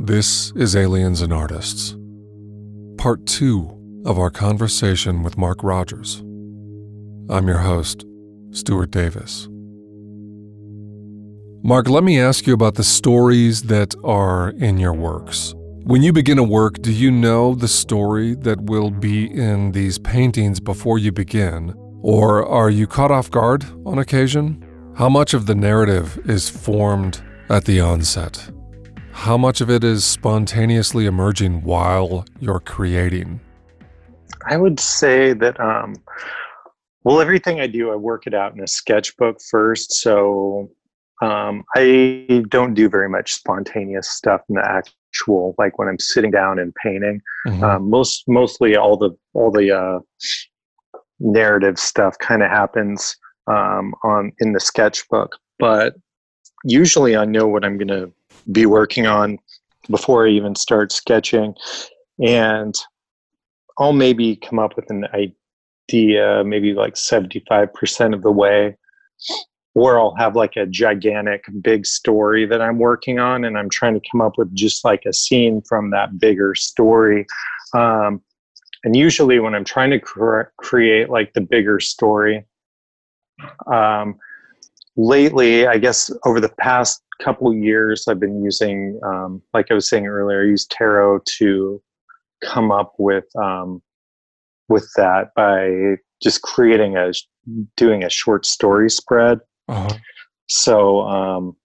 This 0.00 0.52
is 0.52 0.76
Aliens 0.76 1.22
and 1.22 1.32
Artists, 1.32 1.96
part 2.98 3.26
two 3.26 4.02
of 4.06 4.16
our 4.16 4.30
conversation 4.30 5.24
with 5.24 5.36
Mark 5.36 5.64
Rogers. 5.64 6.20
I'm 7.28 7.48
your 7.48 7.58
host, 7.58 8.06
Stuart 8.52 8.92
Davis. 8.92 9.48
Mark, 11.64 11.88
let 11.88 12.04
me 12.04 12.20
ask 12.20 12.46
you 12.46 12.54
about 12.54 12.76
the 12.76 12.84
stories 12.84 13.62
that 13.64 13.96
are 14.04 14.50
in 14.50 14.78
your 14.78 14.94
works. 14.94 15.52
When 15.82 16.04
you 16.04 16.12
begin 16.12 16.38
a 16.38 16.44
work, 16.44 16.80
do 16.80 16.92
you 16.92 17.10
know 17.10 17.56
the 17.56 17.66
story 17.66 18.36
that 18.36 18.60
will 18.60 18.92
be 18.92 19.26
in 19.26 19.72
these 19.72 19.98
paintings 19.98 20.60
before 20.60 21.00
you 21.00 21.10
begin? 21.10 21.74
Or 22.02 22.46
are 22.46 22.70
you 22.70 22.86
caught 22.86 23.10
off 23.10 23.32
guard 23.32 23.64
on 23.84 23.98
occasion? 23.98 24.64
How 24.96 25.08
much 25.08 25.34
of 25.34 25.46
the 25.46 25.56
narrative 25.56 26.20
is 26.24 26.48
formed 26.48 27.20
at 27.50 27.64
the 27.64 27.80
onset? 27.80 28.48
How 29.18 29.36
much 29.36 29.60
of 29.60 29.68
it 29.68 29.82
is 29.82 30.04
spontaneously 30.04 31.04
emerging 31.04 31.62
while 31.64 32.24
you're 32.38 32.60
creating? 32.60 33.40
I 34.46 34.56
would 34.56 34.78
say 34.78 35.32
that, 35.32 35.58
um, 35.58 35.96
well, 37.02 37.20
everything 37.20 37.60
I 37.60 37.66
do, 37.66 37.90
I 37.90 37.96
work 37.96 38.28
it 38.28 38.32
out 38.32 38.54
in 38.54 38.60
a 38.62 38.66
sketchbook 38.68 39.40
first. 39.42 39.92
So 39.94 40.70
um, 41.20 41.64
I 41.74 42.44
don't 42.48 42.74
do 42.74 42.88
very 42.88 43.08
much 43.08 43.34
spontaneous 43.34 44.08
stuff 44.08 44.42
in 44.48 44.54
the 44.54 44.64
actual, 44.64 45.56
like 45.58 45.80
when 45.80 45.88
I'm 45.88 45.98
sitting 45.98 46.30
down 46.30 46.60
and 46.60 46.72
painting. 46.76 47.20
Mm-hmm. 47.48 47.64
Um, 47.64 47.90
most, 47.90 48.22
mostly 48.28 48.76
all 48.76 48.96
the 48.96 49.10
all 49.34 49.50
the 49.50 49.76
uh, 49.76 49.98
narrative 51.18 51.80
stuff 51.80 52.16
kind 52.20 52.44
of 52.44 52.50
happens 52.50 53.16
um, 53.48 53.94
on 54.04 54.30
in 54.38 54.52
the 54.52 54.60
sketchbook. 54.60 55.36
But 55.58 55.96
usually, 56.64 57.16
I 57.16 57.24
know 57.24 57.48
what 57.48 57.64
I'm 57.64 57.78
going 57.78 57.88
to 57.88 58.12
be 58.50 58.66
working 58.66 59.06
on 59.06 59.38
before 59.90 60.26
I 60.26 60.30
even 60.30 60.54
start 60.54 60.92
sketching. 60.92 61.54
And 62.24 62.74
I'll 63.78 63.92
maybe 63.92 64.36
come 64.36 64.58
up 64.58 64.76
with 64.76 64.90
an 64.90 65.06
idea, 65.14 66.42
maybe 66.44 66.74
like 66.74 66.94
75% 66.94 68.14
of 68.14 68.22
the 68.22 68.32
way, 68.32 68.76
or 69.74 69.98
I'll 69.98 70.14
have 70.16 70.34
like 70.34 70.56
a 70.56 70.66
gigantic 70.66 71.44
big 71.60 71.86
story 71.86 72.44
that 72.46 72.60
I'm 72.60 72.78
working 72.78 73.18
on, 73.18 73.44
and 73.44 73.56
I'm 73.56 73.70
trying 73.70 73.94
to 73.94 74.08
come 74.10 74.20
up 74.20 74.36
with 74.36 74.52
just 74.54 74.84
like 74.84 75.04
a 75.06 75.12
scene 75.12 75.62
from 75.62 75.90
that 75.90 76.18
bigger 76.18 76.54
story. 76.54 77.26
Um, 77.74 78.20
and 78.84 78.96
usually, 78.96 79.38
when 79.38 79.54
I'm 79.54 79.64
trying 79.64 79.90
to 79.90 80.00
cre- 80.00 80.50
create 80.56 81.10
like 81.10 81.32
the 81.34 81.40
bigger 81.40 81.78
story, 81.78 82.44
um, 83.72 84.18
lately, 84.96 85.66
I 85.66 85.78
guess 85.78 86.10
over 86.24 86.40
the 86.40 86.48
past 86.48 87.02
couple 87.22 87.52
years, 87.54 88.06
I've 88.08 88.20
been 88.20 88.42
using, 88.42 88.98
um, 89.04 89.42
like 89.52 89.66
I 89.70 89.74
was 89.74 89.88
saying 89.88 90.06
earlier, 90.06 90.42
I 90.42 90.46
use 90.46 90.66
tarot 90.66 91.20
to 91.38 91.82
come 92.42 92.70
up 92.70 92.94
with 92.98 93.24
um, 93.36 93.82
with 94.68 94.88
that 94.96 95.34
by 95.34 95.96
just 96.22 96.42
creating 96.42 96.96
a 96.96 97.12
doing 97.76 98.04
a 98.04 98.10
short 98.10 98.46
story 98.46 98.90
spread. 98.90 99.38
Uh-huh. 99.68 99.96
So, 100.48 101.00
um, 101.02 101.56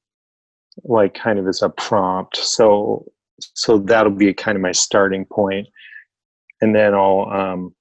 like, 0.83 1.13
kind 1.13 1.39
of 1.39 1.47
as 1.47 1.61
a 1.61 1.69
prompt. 1.69 2.37
So, 2.37 3.05
so 3.39 3.77
that'll 3.77 4.11
be 4.11 4.33
kind 4.33 4.55
of 4.55 4.61
my 4.61 4.71
starting 4.71 5.25
point, 5.25 5.67
and 6.61 6.75
then 6.75 6.93
I'll, 6.93 7.29
um, 7.31 7.75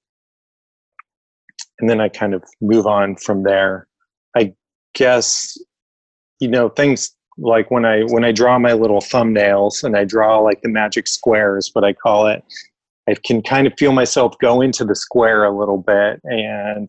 and 1.78 1.88
then 1.90 2.00
I 2.00 2.08
kind 2.08 2.34
of 2.34 2.42
move 2.60 2.86
on 2.86 3.16
from 3.16 3.42
there. 3.42 3.88
I 4.36 4.54
guess 4.94 5.56
you 6.40 6.48
know 6.48 6.68
things 6.68 7.14
like 7.38 7.70
when 7.70 7.84
I 7.84 8.02
when 8.02 8.24
I 8.24 8.32
draw 8.32 8.58
my 8.58 8.72
little 8.72 9.00
thumbnails 9.00 9.82
and 9.82 9.96
I 9.96 10.04
draw 10.04 10.38
like 10.38 10.62
the 10.62 10.68
magic 10.68 11.08
squares, 11.08 11.70
what 11.72 11.84
I 11.84 11.92
call 11.92 12.26
it, 12.26 12.44
I 13.08 13.14
can 13.24 13.42
kind 13.42 13.66
of 13.66 13.74
feel 13.78 13.92
myself 13.92 14.34
go 14.40 14.60
into 14.60 14.84
the 14.84 14.94
square 14.94 15.44
a 15.44 15.56
little 15.56 15.78
bit, 15.78 16.20
and 16.24 16.88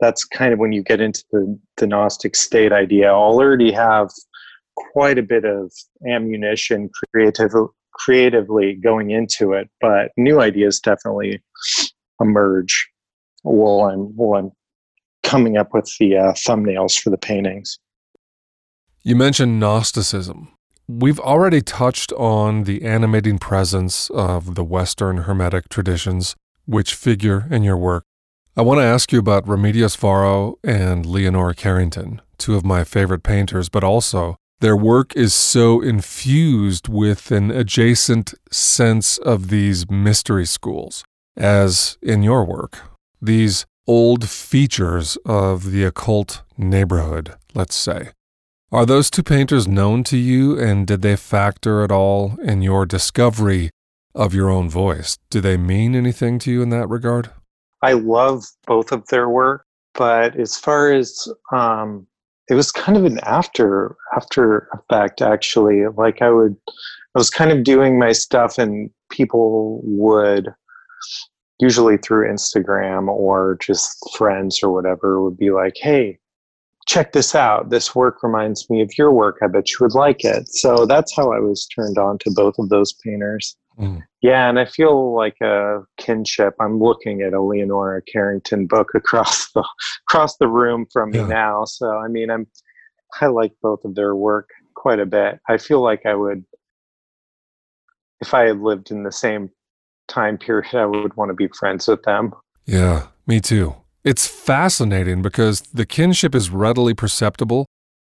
that's 0.00 0.24
kind 0.24 0.52
of 0.52 0.58
when 0.58 0.72
you 0.72 0.82
get 0.82 1.00
into 1.00 1.24
the, 1.32 1.58
the 1.76 1.86
Gnostic 1.86 2.36
state 2.36 2.72
idea. 2.72 3.08
I'll 3.08 3.38
already 3.38 3.72
have 3.72 4.10
quite 4.76 5.18
a 5.18 5.22
bit 5.22 5.44
of 5.44 5.72
ammunition 6.06 6.90
creative, 7.12 7.52
creatively 7.92 8.74
going 8.74 9.10
into 9.10 9.52
it, 9.52 9.70
but 9.80 10.10
new 10.16 10.40
ideas 10.40 10.80
definitely 10.80 11.42
emerge 12.20 12.88
while 13.42 13.88
I'm 13.90 14.16
while 14.16 14.38
I'm 14.38 14.52
coming 15.22 15.56
up 15.56 15.72
with 15.72 15.90
the 15.98 16.16
uh, 16.16 16.32
thumbnails 16.32 16.98
for 17.00 17.10
the 17.10 17.18
paintings. 17.18 17.78
You 19.06 19.14
mentioned 19.14 19.60
Gnosticism. 19.60 20.48
We've 20.88 21.20
already 21.20 21.60
touched 21.62 22.12
on 22.14 22.64
the 22.64 22.82
animating 22.82 23.38
presence 23.38 24.10
of 24.10 24.56
the 24.56 24.64
Western 24.64 25.18
Hermetic 25.18 25.68
traditions, 25.68 26.34
which 26.64 26.92
figure 26.92 27.46
in 27.48 27.62
your 27.62 27.76
work. 27.76 28.02
I 28.56 28.62
want 28.62 28.80
to 28.80 28.84
ask 28.84 29.12
you 29.12 29.20
about 29.20 29.46
Remedios 29.46 29.96
Varo 29.96 30.58
and 30.64 31.06
Leonora 31.06 31.54
Carrington, 31.54 32.20
two 32.36 32.56
of 32.56 32.64
my 32.64 32.82
favorite 32.82 33.22
painters, 33.22 33.68
but 33.68 33.84
also 33.84 34.34
their 34.58 34.76
work 34.76 35.14
is 35.14 35.32
so 35.32 35.80
infused 35.80 36.88
with 36.88 37.30
an 37.30 37.52
adjacent 37.52 38.34
sense 38.50 39.18
of 39.18 39.50
these 39.50 39.88
mystery 39.88 40.46
schools, 40.46 41.04
as 41.36 41.96
in 42.02 42.24
your 42.24 42.44
work. 42.44 42.80
These 43.22 43.66
old 43.86 44.28
features 44.28 45.16
of 45.24 45.70
the 45.70 45.84
occult 45.84 46.42
neighborhood, 46.58 47.36
let's 47.54 47.76
say. 47.76 48.08
Are 48.72 48.84
those 48.84 49.10
two 49.10 49.22
painters 49.22 49.68
known 49.68 50.02
to 50.04 50.16
you, 50.16 50.58
and 50.58 50.88
did 50.88 51.00
they 51.00 51.14
factor 51.14 51.84
at 51.84 51.92
all 51.92 52.36
in 52.42 52.62
your 52.62 52.84
discovery 52.84 53.70
of 54.12 54.34
your 54.34 54.50
own 54.50 54.68
voice? 54.68 55.18
Do 55.30 55.40
they 55.40 55.56
mean 55.56 55.94
anything 55.94 56.40
to 56.40 56.50
you 56.50 56.62
in 56.62 56.70
that 56.70 56.88
regard? 56.88 57.30
I 57.82 57.92
love 57.92 58.44
both 58.66 58.90
of 58.90 59.06
their 59.06 59.28
work, 59.28 59.64
but 59.94 60.34
as 60.34 60.56
far 60.56 60.92
as 60.92 61.28
um, 61.52 62.08
it 62.50 62.54
was 62.54 62.72
kind 62.72 62.98
of 62.98 63.04
an 63.04 63.20
after 63.22 63.94
after 64.16 64.68
effect, 64.74 65.22
actually. 65.22 65.86
Like 65.96 66.20
I 66.20 66.30
would, 66.30 66.56
I 66.68 67.18
was 67.18 67.30
kind 67.30 67.52
of 67.52 67.62
doing 67.62 68.00
my 68.00 68.10
stuff, 68.10 68.58
and 68.58 68.90
people 69.10 69.80
would 69.84 70.52
usually 71.60 71.98
through 71.98 72.28
Instagram 72.28 73.06
or 73.06 73.58
just 73.60 73.96
friends 74.16 74.60
or 74.60 74.72
whatever 74.72 75.22
would 75.22 75.38
be 75.38 75.52
like, 75.52 75.74
"Hey, 75.76 76.18
check 76.86 77.12
this 77.12 77.34
out. 77.34 77.70
This 77.70 77.94
work 77.94 78.22
reminds 78.22 78.70
me 78.70 78.80
of 78.80 78.96
your 78.96 79.12
work. 79.12 79.38
I 79.42 79.48
bet 79.48 79.70
you 79.70 79.78
would 79.80 79.94
like 79.94 80.24
it. 80.24 80.48
So 80.48 80.86
that's 80.86 81.14
how 81.14 81.32
I 81.32 81.38
was 81.38 81.66
turned 81.66 81.98
on 81.98 82.18
to 82.18 82.30
both 82.30 82.54
of 82.58 82.68
those 82.68 82.92
painters. 82.92 83.56
Mm. 83.78 84.02
Yeah, 84.22 84.48
and 84.48 84.58
I 84.58 84.64
feel 84.64 85.14
like 85.14 85.36
a 85.42 85.80
kinship. 85.98 86.54
I'm 86.60 86.78
looking 86.78 87.20
at 87.20 87.34
a 87.34 87.42
Leonora 87.42 88.00
Carrington 88.10 88.66
book 88.66 88.88
across 88.94 89.50
the 89.52 89.64
across 90.08 90.36
the 90.38 90.48
room 90.48 90.86
from 90.92 91.10
me 91.10 91.18
yeah. 91.18 91.26
now. 91.26 91.64
So 91.64 91.98
I 91.98 92.08
mean, 92.08 92.30
I'm 92.30 92.46
I 93.20 93.26
like 93.26 93.52
both 93.62 93.84
of 93.84 93.94
their 93.94 94.14
work 94.14 94.48
quite 94.74 94.98
a 94.98 95.06
bit. 95.06 95.40
I 95.48 95.58
feel 95.58 95.82
like 95.82 96.06
I 96.06 96.14
would, 96.14 96.44
if 98.20 98.32
I 98.34 98.44
had 98.44 98.60
lived 98.60 98.90
in 98.90 99.02
the 99.02 99.12
same 99.12 99.50
time 100.08 100.38
period, 100.38 100.74
I 100.74 100.86
would 100.86 101.14
want 101.16 101.30
to 101.30 101.34
be 101.34 101.48
friends 101.48 101.88
with 101.88 102.02
them. 102.02 102.32
Yeah, 102.66 103.08
me 103.26 103.40
too. 103.40 103.74
It's 104.06 104.28
fascinating 104.28 105.20
because 105.20 105.62
the 105.62 105.84
kinship 105.84 106.32
is 106.32 106.48
readily 106.48 106.94
perceptible, 106.94 107.66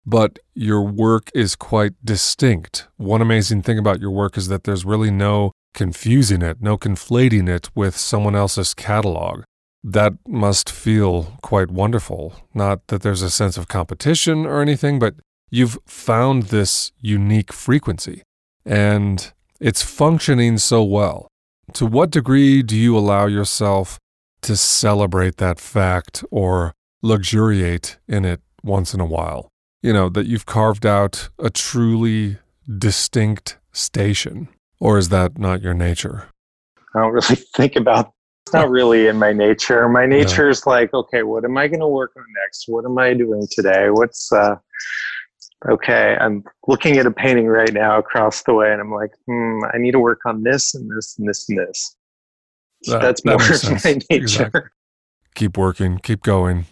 but 0.07 0.39
your 0.55 0.81
work 0.81 1.31
is 1.35 1.55
quite 1.55 1.93
distinct. 2.03 2.89
One 2.97 3.21
amazing 3.21 3.61
thing 3.61 3.79
about 3.79 4.01
your 4.01 4.11
work 4.11 4.39
is 4.39 4.49
that 4.49 4.65
there's 4.65 4.87
really 4.87 5.11
no 5.11 5.53
confusing 5.75 6.41
it, 6.41 6.63
no 6.63 6.79
conflating 6.79 7.47
it 7.47 7.69
with 7.77 7.95
someone 7.95 8.35
else's 8.35 8.73
catalog. 8.73 9.43
That 9.85 10.15
must 10.27 10.71
feel 10.71 11.37
quite 11.43 11.71
wonderful. 11.71 12.37
Not 12.55 12.87
that 12.87 13.03
there's 13.03 13.21
a 13.21 13.29
sense 13.29 13.59
of 13.59 13.69
competition 13.69 14.47
or 14.47 14.63
anything, 14.63 14.99
but 14.99 15.17
you've 15.51 15.77
found 15.85 16.45
this 16.45 16.93
unique 17.03 17.53
frequency 17.53 18.23
and 18.65 19.31
it's 19.61 19.83
functioning 19.83 20.57
so 20.57 20.83
well. 20.83 21.29
To 21.75 21.85
what 21.85 22.09
degree 22.09 22.63
do 22.63 22.79
you 22.79 22.97
allow 22.97 23.27
yourself 23.27 23.99
to 24.43 24.57
celebrate 24.57 25.37
that 25.37 25.59
fact 25.59 26.25
or 26.31 26.75
luxuriate 27.03 27.99
in 28.09 28.25
it 28.25 28.41
once 28.63 28.95
in 28.95 29.01
a 29.01 29.07
while. 29.07 29.49
You 29.83 29.93
know, 29.93 30.09
that 30.11 30.27
you've 30.27 30.47
carved 30.47 30.87
out 30.87 31.31
a 31.39 31.51
truly 31.51 32.39
distinct 32.79 33.59
station. 33.73 34.49
Or 34.79 34.99
is 34.99 35.09
that 35.11 35.39
not 35.39 35.63
your 35.63 35.75
nature? 35.75 36.29
I 36.95 37.01
don't 37.01 37.13
really 37.13 37.37
think 37.57 37.77
about 37.77 38.13
it's 38.47 38.53
not 38.53 38.71
really 38.71 39.07
in 39.07 39.19
my 39.19 39.33
nature. 39.33 39.89
My 39.89 40.05
nature 40.05 40.49
is 40.49 40.67
like, 40.67 40.93
okay, 40.93 41.23
what 41.23 41.45
am 41.45 41.57
I 41.57 41.69
going 41.69 41.81
to 41.81 41.87
work 41.87 42.11
on 42.17 42.25
next? 42.43 42.65
What 42.67 42.85
am 42.85 42.99
I 42.99 43.15
doing 43.15 43.47
today? 43.51 43.91
What's 43.91 44.33
uh 44.33 44.57
okay, 45.71 46.17
I'm 46.21 46.43
looking 46.67 46.99
at 46.99 47.07
a 47.07 47.13
painting 47.13 47.47
right 47.47 47.73
now 47.73 47.99
across 47.99 48.43
the 48.43 48.55
way 48.55 48.73
and 48.73 48.81
I'm 48.81 48.93
like, 48.93 49.13
hmm, 49.27 49.61
I 49.73 49.79
need 49.79 49.93
to 49.93 50.01
work 50.01 50.21
on 50.27 50.43
this 50.43 50.75
and 50.75 50.91
this 50.91 51.17
and 51.19 51.29
this 51.29 51.49
and 51.49 51.59
this. 51.59 51.97
That, 52.87 53.03
That's 53.03 53.25
more 53.25 53.35
of 53.35 53.85
my 53.85 53.93
nature. 53.93 54.05
Exactly. 54.11 54.61
Keep 55.35 55.57
working, 55.57 55.99
keep 55.99 56.23
going. 56.23 56.67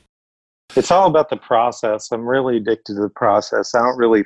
It's 0.76 0.90
all 0.90 1.08
about 1.08 1.30
the 1.30 1.36
process. 1.36 2.12
I'm 2.12 2.26
really 2.26 2.58
addicted 2.58 2.94
to 2.94 3.00
the 3.00 3.08
process. 3.08 3.74
I 3.74 3.80
don't 3.80 3.96
really 3.96 4.24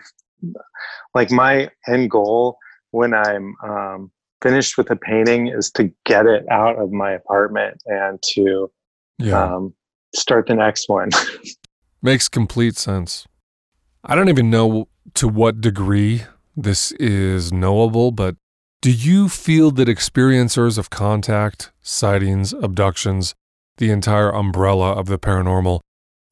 like 1.14 1.30
my 1.30 1.70
end 1.88 2.10
goal 2.10 2.58
when 2.90 3.14
I'm 3.14 3.54
um, 3.62 4.10
finished 4.42 4.76
with 4.76 4.90
a 4.90 4.96
painting 4.96 5.48
is 5.48 5.70
to 5.70 5.90
get 6.04 6.26
it 6.26 6.44
out 6.50 6.78
of 6.78 6.92
my 6.92 7.12
apartment 7.12 7.82
and 7.86 8.22
to 8.34 8.70
yeah. 9.18 9.42
um, 9.42 9.74
start 10.14 10.46
the 10.46 10.54
next 10.54 10.88
one. 10.88 11.10
Makes 12.02 12.28
complete 12.28 12.76
sense. 12.76 13.26
I 14.04 14.14
don't 14.14 14.28
even 14.28 14.50
know 14.50 14.88
to 15.14 15.28
what 15.28 15.62
degree 15.62 16.24
this 16.54 16.92
is 16.92 17.52
knowable, 17.52 18.12
but 18.12 18.36
do 18.84 18.92
you 18.92 19.30
feel 19.30 19.70
that 19.70 19.88
experiencers 19.88 20.76
of 20.76 20.90
contact, 20.90 21.72
sightings, 21.80 22.52
abductions, 22.52 23.34
the 23.78 23.90
entire 23.90 24.28
umbrella 24.28 24.92
of 24.92 25.06
the 25.06 25.18
paranormal, 25.18 25.80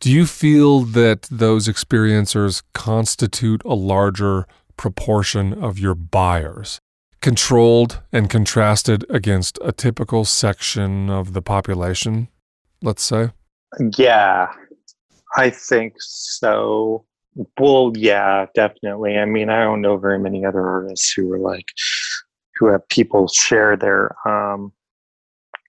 do 0.01 0.13
you 0.13 0.27
feel 0.27 0.81
that 0.81 1.23
those 1.31 1.67
experiencers 1.67 2.63
constitute 2.75 3.63
a 3.65 3.73
larger 3.73 4.47
proportion 4.77 5.55
of 5.65 5.79
your 5.79 5.95
buyers, 5.95 6.79
controlled 7.23 8.03
and 8.13 8.29
contrasted 8.29 9.07
against 9.09 9.59
a 9.65 9.73
typical 9.73 10.27
section 10.27 11.09
of 11.09 11.33
the 11.33 11.41
population, 11.41 12.29
let's 12.83 13.03
say? 13.03 13.31
Yeah, 13.97 14.53
I 15.39 15.49
think 15.49 15.95
so. 16.01 17.07
Well, 17.59 17.93
yeah, 17.97 18.45
definitely. 18.55 19.17
I 19.17 19.25
mean, 19.25 19.49
I 19.49 19.65
don't 19.65 19.81
know 19.81 19.97
very 19.97 20.19
many 20.19 20.45
other 20.45 20.61
artists 20.61 21.15
who 21.15 21.33
are 21.33 21.39
like, 21.39 21.65
who 22.63 22.69
have 22.69 22.87
people 22.89 23.27
share 23.27 23.77
their 23.77 24.15
um, 24.25 24.73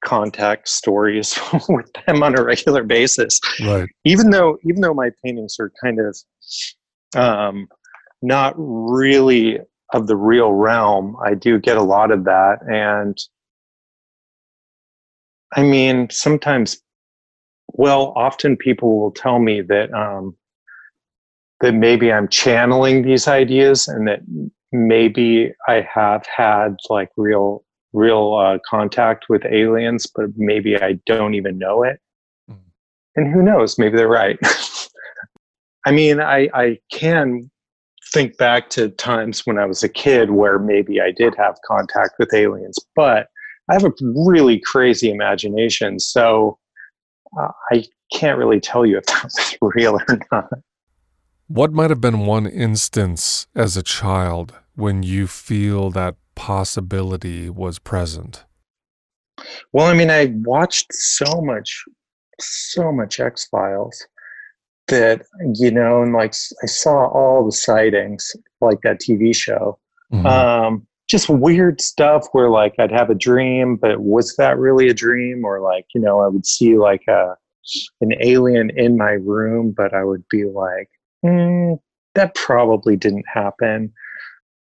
contact 0.06 0.70
stories 0.70 1.40
with 1.70 1.92
them 2.06 2.22
on 2.22 2.38
a 2.38 2.44
regular 2.44 2.84
basis. 2.84 3.40
Right. 3.66 3.90
Even 4.06 4.30
though, 4.30 4.60
even 4.64 4.82
though 4.82 4.94
my 4.94 5.10
paintings 5.26 5.58
are 5.60 5.72
kind 5.84 6.00
of 6.00 6.16
um, 7.16 7.68
not 8.22 8.54
really 8.58 9.58
of 9.92 10.06
the 10.06 10.16
real 10.16 10.52
realm, 10.52 11.18
I 11.26 11.34
do 11.34 11.58
get 11.58 11.78
a 11.78 11.84
lot 11.84 12.12
of 12.12 12.26
that, 12.26 12.60
and 12.72 13.18
I 15.56 15.64
mean, 15.64 16.10
sometimes 16.12 16.80
well, 17.70 18.14
often 18.16 18.56
people 18.56 19.00
will 19.00 19.12
tell 19.12 19.40
me 19.40 19.62
that 19.62 19.92
um, 19.96 20.38
that 21.62 21.74
maybe 21.74 22.12
I'm 22.12 22.28
channeling 22.28 23.02
these 23.02 23.28
ideas, 23.28 23.88
and 23.88 24.08
that 24.08 24.20
maybe 24.74 25.54
I 25.68 25.88
have 25.94 26.26
had 26.26 26.76
like 26.90 27.10
real 27.16 27.64
real 27.94 28.34
uh, 28.34 28.58
contact 28.68 29.26
with 29.30 29.46
aliens, 29.46 30.08
but 30.08 30.26
maybe 30.36 30.76
I 30.76 30.94
don't 31.06 31.36
even 31.36 31.60
know 31.60 31.84
it. 31.84 32.00
Mm. 32.50 32.58
And 33.16 33.32
who 33.32 33.44
knows? 33.44 33.78
Maybe 33.78 33.96
they're 33.96 34.08
right. 34.08 34.38
I 35.86 35.92
mean, 35.92 36.20
I 36.20 36.50
I 36.54 36.80
can 36.92 37.50
think 38.12 38.38
back 38.38 38.70
to 38.72 38.90
times 38.90 39.46
when 39.46 39.58
I 39.58 39.66
was 39.66 39.84
a 39.84 39.90
kid 39.90 40.32
where 40.32 40.60
maybe 40.60 41.00
I 41.00 41.12
did 41.12 41.36
have 41.38 41.56
contact 41.66 42.16
with 42.20 42.34
aliens, 42.34 42.78
but 42.96 43.28
I 43.70 43.74
have 43.74 43.86
a 43.86 43.94
really 44.02 44.60
crazy 44.60 45.10
imagination, 45.10 46.00
so 46.00 46.58
uh, 47.40 47.50
I 47.72 47.86
can't 48.14 48.38
really 48.38 48.60
tell 48.60 48.86
you 48.86 48.98
if 48.98 49.06
that 49.06 49.24
was 49.24 49.58
real 49.76 49.96
or 49.96 50.20
not. 50.32 50.50
What 51.48 51.74
might 51.74 51.90
have 51.90 52.02
been 52.02 52.26
one 52.26 52.48
instance 52.48 53.48
as 53.56 53.78
a 53.78 53.84
child 53.84 54.54
when 54.76 55.04
you 55.04 55.28
feel 55.28 55.90
that 55.92 56.16
possibility 56.36 57.50
was 57.50 57.80
present? 57.80 58.46
Well, 59.72 59.88
I 59.88 59.94
mean, 59.94 60.10
I 60.10 60.34
watched 60.44 60.94
so 60.94 61.42
much, 61.42 61.84
so 62.40 62.92
much 62.92 63.20
X 63.20 63.48
Files 63.48 64.06
that, 64.88 65.24
you 65.56 65.72
know, 65.72 66.02
and 66.02 66.14
like 66.14 66.34
I 66.62 66.68
saw 66.68 67.08
all 67.08 67.46
the 67.46 67.52
sightings, 67.52 68.36
like 68.62 68.82
that 68.82 69.00
TV 69.00 69.36
show. 69.36 69.80
Mm-hmm. 70.12 70.26
Um, 70.26 70.88
just 71.08 71.30
weird 71.30 71.82
stuff 71.82 72.28
where 72.32 72.50
like 72.50 72.76
I'd 72.80 72.92
have 72.92 73.10
a 73.10 73.16
dream, 73.16 73.76
but 73.76 74.00
was 74.00 74.36
that 74.38 74.58
really 74.58 74.88
a 74.88 74.94
dream? 74.94 75.44
Or 75.44 75.60
like, 75.60 75.86
you 75.94 76.02
know, 76.02 76.22
I 76.22 76.28
would 76.28 76.46
see 76.46 76.78
like 76.78 77.04
a 77.08 77.36
an 78.02 78.14
alien 78.22 78.70
in 78.72 78.98
my 78.98 79.12
room, 79.12 79.74
but 79.76 79.94
I 79.94 80.04
would 80.04 80.24
be 80.30 80.46
like, 80.46 80.90
mm, 81.26 81.80
that 82.16 82.36
probably 82.36 82.96
didn't 82.96 83.26
happen. 83.32 83.94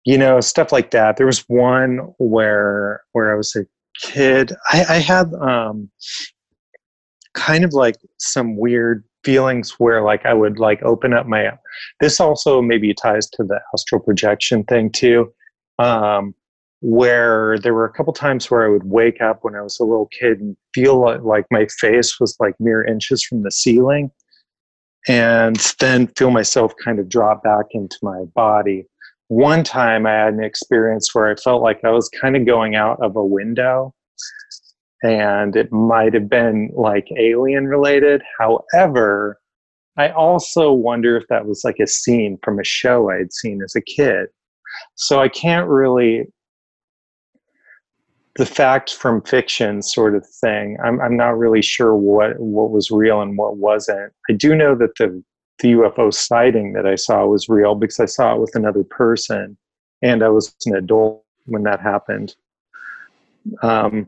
You 0.08 0.18
know, 0.18 0.40
stuff 0.40 0.72
like 0.72 0.92
that. 0.92 1.18
There 1.18 1.26
was 1.26 1.44
one 1.50 1.98
where 2.18 3.02
where 3.12 3.34
I 3.34 3.36
was 3.36 3.56
a 3.56 3.66
kid. 4.02 4.54
I, 4.72 4.86
I 4.90 4.98
had 5.00 5.34
um 5.36 5.90
kind 7.34 7.64
of 7.64 7.74
like 7.74 7.96
some 8.18 8.58
weird 8.58 9.04
feelings 9.24 9.72
where 9.80 10.02
like 10.02 10.26
I 10.26 10.34
would 10.34 10.60
like 10.60 10.82
open 10.84 11.14
up 11.14 11.28
my 11.28 11.52
this 12.00 12.20
also 12.20 12.62
maybe 12.62 12.94
ties 12.94 13.30
to 13.32 13.44
the 13.44 13.60
astral 13.74 14.02
projection 14.02 14.64
thing 14.64 14.92
too 14.92 15.34
um, 15.80 16.34
where 16.82 17.58
there 17.60 17.74
were 17.74 17.86
a 17.86 17.94
couple 17.94 18.14
times 18.14 18.50
where 18.50 18.66
I 18.66 18.70
would 18.70 18.86
wake 18.86 19.22
up 19.22 19.44
when 19.44 19.56
I 19.56 19.62
was 19.62 19.80
a 19.80 19.84
little 19.84 20.08
kid 20.08 20.40
and 20.40 20.56
feel 20.74 21.02
like, 21.02 21.22
like 21.22 21.46
my 21.52 21.68
face 21.80 22.20
was 22.20 22.36
like 22.40 22.56
mere 22.60 22.84
inches 22.84 23.24
from 23.24 23.44
the 23.44 23.52
ceiling, 23.52 24.12
and 25.08 25.58
then 25.80 26.08
feel 26.08 26.32
myself 26.32 26.74
kind 26.84 27.00
of 27.00 27.10
drop 27.10 27.44
back 27.44 27.66
into 27.72 27.98
my 28.02 28.26
body. 28.36 28.86
One 29.30 29.64
time 29.64 30.06
I 30.06 30.14
had 30.14 30.34
an 30.34 30.44
experience 30.44 31.14
where 31.14 31.30
I 31.30 31.36
felt 31.36 31.62
like 31.62 31.84
I 31.84 31.92
was 31.92 32.10
kind 32.10 32.36
of 32.36 32.46
going 32.46 32.76
out 32.76 33.02
of 33.02 33.16
a 33.16 33.26
window 33.26 33.94
and 35.04 35.56
it 35.56 35.72
might 35.72 36.14
have 36.14 36.30
been 36.30 36.72
like 36.74 37.08
alien 37.18 37.68
related. 37.68 38.22
However, 38.40 39.40
I 39.98 40.10
also 40.10 40.72
wonder 40.72 41.18
if 41.18 41.28
that 41.30 41.46
was 41.46 41.64
like 41.64 41.80
a 41.80 41.88
scene 41.88 42.38
from 42.44 42.60
a 42.60 42.64
show 42.64 43.10
I 43.12 43.18
had 43.18 43.34
seen 43.34 43.62
as 43.64 43.76
a 43.76 43.82
kid. 43.82 44.28
So 44.96 45.20
I 45.22 45.30
can't 45.30 45.68
really 45.68 46.26
the 48.38 48.46
fact 48.46 48.94
from 48.94 49.24
fiction 49.24 49.82
sort 49.82 50.16
of 50.16 50.26
thing. 50.42 50.78
I'm 50.84 51.02
I'm 51.02 51.18
not 51.18 51.38
really 51.38 51.62
sure 51.62 51.96
what 51.96 52.40
what 52.40 52.70
was 52.70 52.92
real 52.92 53.22
and 53.22 53.38
what 53.38 53.58
wasn't. 53.58 54.14
I 54.30 54.34
do 54.34 54.56
know 54.56 54.76
that 54.76 54.96
the 54.98 55.24
the 55.60 55.74
UFO 55.74 56.14
sighting 56.14 56.74
that 56.74 56.86
I 56.86 56.96
saw 56.96 57.26
was 57.26 57.50
real 57.50 57.76
because 57.76 58.00
I 58.00 58.06
saw 58.06 58.36
it 58.36 58.42
with 58.42 58.56
another 58.56 58.84
person, 58.84 59.58
and 60.02 60.24
I 60.24 60.30
was 60.30 60.56
an 60.66 60.76
adult 60.76 61.24
when 61.46 61.64
that 61.64 61.80
happened. 61.80 62.36
Um, 63.62 64.08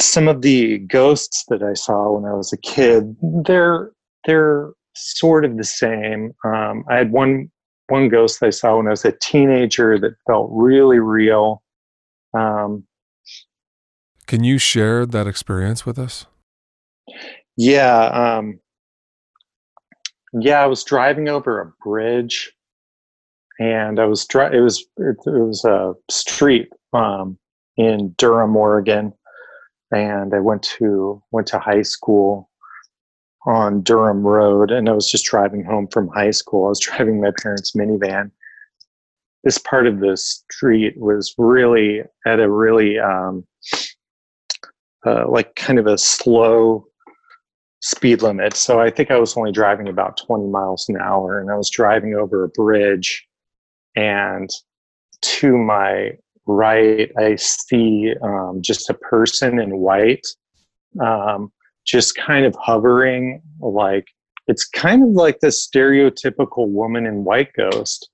some 0.00 0.28
of 0.28 0.42
the 0.42 0.78
ghosts 0.78 1.44
that 1.48 1.62
I 1.62 1.74
saw 1.74 2.12
when 2.12 2.30
I 2.30 2.34
was 2.34 2.52
a 2.52 2.58
kid, 2.58 3.16
they're 3.22 3.92
they're 4.26 4.72
sort 4.94 5.44
of 5.44 5.56
the 5.56 5.64
same. 5.64 6.32
Um, 6.44 6.84
I 6.88 6.96
had 6.96 7.10
one 7.10 7.50
one 7.88 8.08
ghost 8.08 8.42
I 8.42 8.50
saw 8.50 8.76
when 8.76 8.86
I 8.86 8.90
was 8.90 9.04
a 9.04 9.12
teenager 9.12 9.98
that 9.98 10.14
felt 10.26 10.50
really 10.52 10.98
real. 10.98 11.62
Um, 12.34 12.84
Can 14.26 14.44
you 14.44 14.58
share 14.58 15.06
that 15.06 15.26
experience 15.26 15.86
with 15.86 15.98
us? 15.98 16.26
Yeah. 17.56 18.06
Um, 18.06 18.60
yeah, 20.40 20.62
I 20.62 20.66
was 20.66 20.84
driving 20.84 21.28
over 21.28 21.60
a 21.60 21.72
bridge 21.82 22.52
and 23.58 23.98
I 23.98 24.04
was 24.04 24.26
dri- 24.26 24.56
it 24.56 24.60
was 24.60 24.84
it, 24.98 25.16
it 25.26 25.40
was 25.40 25.64
a 25.64 25.94
street 26.10 26.68
um, 26.92 27.38
in 27.76 28.14
Durham, 28.18 28.56
Oregon, 28.56 29.12
and 29.90 30.34
I 30.34 30.40
went 30.40 30.62
to 30.78 31.22
went 31.30 31.46
to 31.48 31.58
high 31.58 31.82
school 31.82 32.50
on 33.46 33.82
Durham 33.82 34.26
Road, 34.26 34.70
and 34.70 34.88
I 34.88 34.92
was 34.92 35.10
just 35.10 35.24
driving 35.24 35.64
home 35.64 35.88
from 35.88 36.08
high 36.08 36.32
school. 36.32 36.66
I 36.66 36.70
was 36.70 36.80
driving 36.80 37.20
my 37.20 37.32
parents' 37.42 37.72
minivan. 37.74 38.30
This 39.44 39.58
part 39.58 39.86
of 39.86 40.00
the 40.00 40.16
street 40.16 40.94
was 40.98 41.34
really 41.38 42.02
at 42.26 42.40
a 42.40 42.50
really 42.50 42.98
um, 42.98 43.46
uh, 45.06 45.28
like 45.28 45.54
kind 45.54 45.78
of 45.78 45.86
a 45.86 45.96
slow 45.96 46.84
speed 47.80 48.22
limit. 48.22 48.56
So 48.56 48.80
I 48.80 48.90
think 48.90 49.10
I 49.10 49.18
was 49.18 49.36
only 49.36 49.52
driving 49.52 49.88
about 49.88 50.18
20 50.26 50.48
miles 50.48 50.88
an 50.88 50.96
hour, 51.00 51.40
and 51.40 51.50
I 51.50 51.56
was 51.56 51.70
driving 51.70 52.14
over 52.14 52.44
a 52.44 52.48
bridge. 52.48 53.26
And 53.94 54.50
to 55.22 55.56
my 55.56 56.12
right, 56.46 57.10
I 57.18 57.36
see 57.36 58.14
um, 58.22 58.60
just 58.62 58.90
a 58.90 58.94
person 58.94 59.58
in 59.58 59.78
white. 59.78 60.26
Um, 61.00 61.52
just 61.86 62.16
kind 62.16 62.44
of 62.44 62.54
hovering 62.56 63.40
like 63.60 64.08
it's 64.48 64.64
kind 64.64 65.02
of 65.02 65.10
like 65.10 65.40
the 65.40 65.48
stereotypical 65.48 66.68
woman 66.68 67.06
in 67.06 67.24
white 67.24 67.50
ghost 67.56 68.10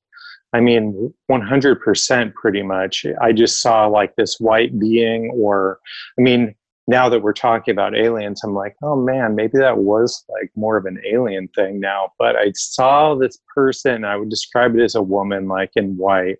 i 0.52 0.60
mean 0.60 1.12
100% 1.30 2.34
pretty 2.34 2.62
much 2.62 3.06
i 3.20 3.32
just 3.32 3.60
saw 3.60 3.86
like 3.86 4.14
this 4.16 4.38
white 4.38 4.78
being 4.78 5.30
or 5.34 5.80
i 6.18 6.22
mean 6.22 6.54
now 6.86 7.08
that 7.08 7.22
we're 7.22 7.32
talking 7.32 7.72
about 7.72 7.96
aliens 7.96 8.42
i'm 8.44 8.54
like 8.54 8.74
oh 8.82 8.96
man 8.96 9.34
maybe 9.34 9.58
that 9.58 9.78
was 9.78 10.24
like 10.28 10.50
more 10.56 10.76
of 10.76 10.84
an 10.84 11.00
alien 11.10 11.48
thing 11.48 11.78
now 11.80 12.10
but 12.18 12.36
i 12.36 12.50
saw 12.54 13.14
this 13.14 13.38
person 13.54 14.04
i 14.04 14.16
would 14.16 14.30
describe 14.30 14.74
it 14.74 14.82
as 14.82 14.94
a 14.94 15.02
woman 15.02 15.48
like 15.48 15.70
in 15.76 15.96
white 15.96 16.38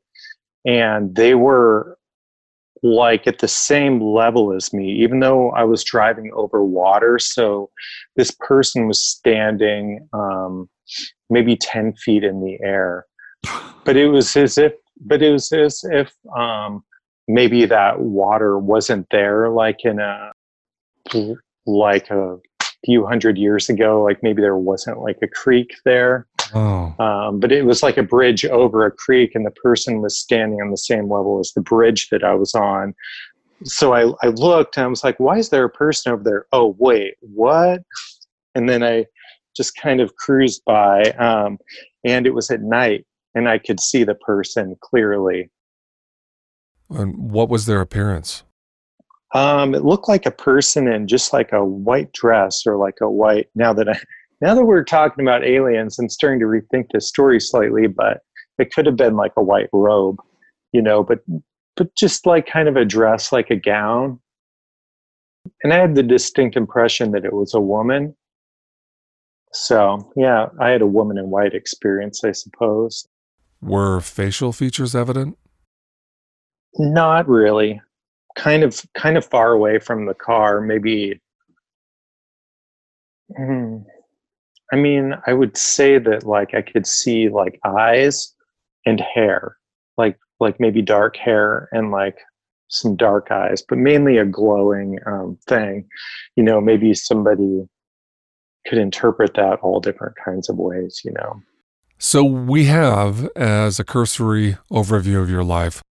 and 0.65 1.15
they 1.15 1.35
were 1.35 1.99
like 2.83 3.27
at 3.27 3.39
the 3.39 3.49
same 3.49 4.01
level 4.01 4.53
as 4.53 4.73
me, 4.73 4.91
even 4.93 5.21
though 5.21 5.51
I 5.51 5.65
was 5.65 5.85
driving 5.85 6.33
over 6.35 6.65
water. 6.65 7.19
So 7.19 7.71
this 8.17 8.33
person 8.41 8.89
was 8.89 9.03
standing 9.03 10.09
um, 10.13 10.69
maybe 11.31 11.57
10 11.57 11.95
feet 11.95 12.25
in 12.25 12.43
the 12.43 12.59
air. 12.65 13.07
But 13.85 13.97
it 13.97 14.07
was 14.07 14.37
as 14.37 14.59
if 14.59 14.75
but 15.05 15.23
it 15.23 15.33
was 15.33 15.51
as 15.51 15.83
if 15.91 16.13
um, 16.39 16.85
maybe 17.33 17.65
that 17.67 18.01
water 18.01 18.59
wasn't 18.59 19.07
there, 19.11 19.49
like 19.49 19.85
in 19.85 19.99
a 19.99 20.33
like 21.67 22.11
a 22.11 22.39
few 22.85 23.07
hundred 23.07 23.39
years 23.39 23.69
ago. 23.69 24.03
Like 24.03 24.23
maybe 24.23 24.43
there 24.43 24.57
wasn't 24.57 25.01
like 25.01 25.19
a 25.23 25.29
creek 25.29 25.75
there, 25.85 26.27
Oh, 26.55 26.95
um, 26.99 27.41
but 27.41 27.51
it 27.51 27.65
was 27.65 27.83
like 27.83 27.97
a 27.97 28.03
bridge 28.03 28.45
over 28.45 28.85
a 28.85 28.91
creek, 28.91 29.35
and 29.35 29.47
the 29.47 29.51
person 29.51 30.03
was 30.03 30.19
standing 30.19 30.61
on 30.61 30.71
the 30.71 30.77
same 30.77 31.11
level 31.11 31.41
as 31.41 31.53
the 31.53 31.63
bridge 31.63 32.09
that 32.11 32.25
I 32.25 32.35
was 32.35 32.55
on. 32.55 32.95
So 33.65 33.95
I, 33.95 34.13
I 34.23 34.29
looked 34.29 34.77
and 34.77 34.85
I 34.85 34.89
was 34.89 35.05
like, 35.05 35.19
why 35.21 35.39
is 35.39 35.51
there 35.51 35.65
a 35.65 35.71
person 35.71 36.13
over 36.13 36.23
there? 36.23 36.47
Oh, 36.53 36.77
wait, 36.79 37.15
what? 37.21 37.83
And 38.55 38.69
then 38.69 38.83
I 38.83 39.07
just 39.57 39.77
kind 39.77 40.01
of 40.01 40.15
cruised 40.17 40.63
by, 40.67 41.03
um, 41.13 41.59
and 42.05 42.27
it 42.27 42.35
was 42.35 42.51
at 42.51 42.61
night, 42.61 43.07
and 43.35 43.49
I 43.49 43.59
could 43.59 43.81
see 43.81 44.05
the 44.05 44.17
person 44.17 44.77
clearly. 44.81 45.51
And 46.95 47.31
what 47.31 47.49
was 47.49 47.67
their 47.67 47.81
appearance? 47.81 48.45
Um, 49.35 49.75
it 49.75 49.85
looked 49.85 50.09
like 50.09 50.27
a 50.27 50.31
person 50.31 50.87
in 50.87 51.07
just 51.07 51.33
like 51.33 51.53
a 51.53 51.65
white 51.65 52.13
dress 52.13 52.67
or 52.67 52.77
like 52.77 52.97
a 53.01 53.11
white. 53.11 53.49
Now 53.55 53.73
that 53.73 53.89
I, 53.89 53.99
now 54.41 54.55
that 54.55 54.65
we're 54.65 54.85
talking 54.85 55.25
about 55.25 55.45
aliens, 55.45 55.99
I'm 55.99 56.09
starting 56.09 56.41
to 56.41 56.47
rethink 56.47 56.87
this 56.93 57.09
story 57.09 57.41
slightly, 57.41 57.87
but 57.87 58.21
it 58.59 58.73
could 58.73 58.87
have 58.87 58.97
been 58.97 59.17
like 59.17 59.33
a 59.37 59.43
white 59.43 59.71
robe, 59.73 60.19
you 60.73 60.83
know, 60.83 61.03
but 61.03 61.21
but 61.77 61.95
just 61.97 62.27
like 62.27 62.47
kind 62.47 62.69
of 62.69 62.77
a 62.77 62.85
dress, 62.85 63.33
like 63.33 63.51
a 63.51 63.57
gown. 63.57 64.21
And 65.65 65.73
I 65.73 65.79
had 65.79 65.95
the 65.95 66.03
distinct 66.03 66.57
impression 66.57 67.13
that 67.13 67.25
it 67.25 67.33
was 67.33 67.55
a 67.55 67.61
woman. 67.61 68.15
So 69.53 70.13
yeah, 70.17 70.47
I 70.61 70.71
had 70.71 70.83
a 70.83 70.87
woman 70.87 71.19
in 71.19 71.31
white 71.31 71.55
experience, 71.55 72.23
I 72.25 72.33
suppose. 72.33 73.07
Were 73.63 74.01
facial 74.01 74.53
features 74.53 74.95
evident? 74.95 75.39
Not 76.79 77.29
really. 77.29 77.81
Kind 78.37 78.63
of 78.63 78.83
kind 78.95 79.17
of 79.17 79.27
far 79.27 79.53
away 79.53 79.79
from 79.79 80.07
the 80.07 80.15
car, 80.15 80.61
maybe 80.61 81.21
Hmm. 83.37 83.79
I 84.73 84.77
mean, 84.77 85.15
I 85.27 85.35
would 85.35 85.57
say 85.57 85.99
that 85.99 86.25
like 86.25 86.55
I 86.55 86.63
could 86.63 86.87
see 86.87 87.29
like 87.29 87.61
eyes 87.65 88.35
and 88.87 89.01
hair, 89.01 89.57
like 89.97 90.19
like 90.41 90.59
maybe 90.59 90.83
dark 90.83 91.17
hair 91.17 91.69
and 91.73 91.91
like 91.91 92.19
some 92.69 92.97
dark 92.97 93.31
eyes, 93.31 93.63
but 93.69 93.79
mainly 93.79 94.17
a 94.17 94.25
glowing 94.25 94.99
um, 95.07 95.39
thing. 95.47 95.87
You 96.37 96.43
know, 96.43 96.61
maybe 96.61 96.95
somebody 96.95 97.65
could 98.67 98.79
interpret 98.79 99.35
that 99.35 99.59
all 99.61 99.81
different 99.81 100.17
kinds 100.25 100.49
of 100.49 100.57
ways. 100.57 101.03
You 101.05 101.13
know. 101.13 101.41
So 101.99 102.25
we 102.25 102.65
have, 102.65 103.29
as 103.37 103.79
a 103.79 103.85
cursory 103.85 104.57
overview 104.73 105.23
of 105.23 105.31
your 105.31 105.45
life, 105.45 105.83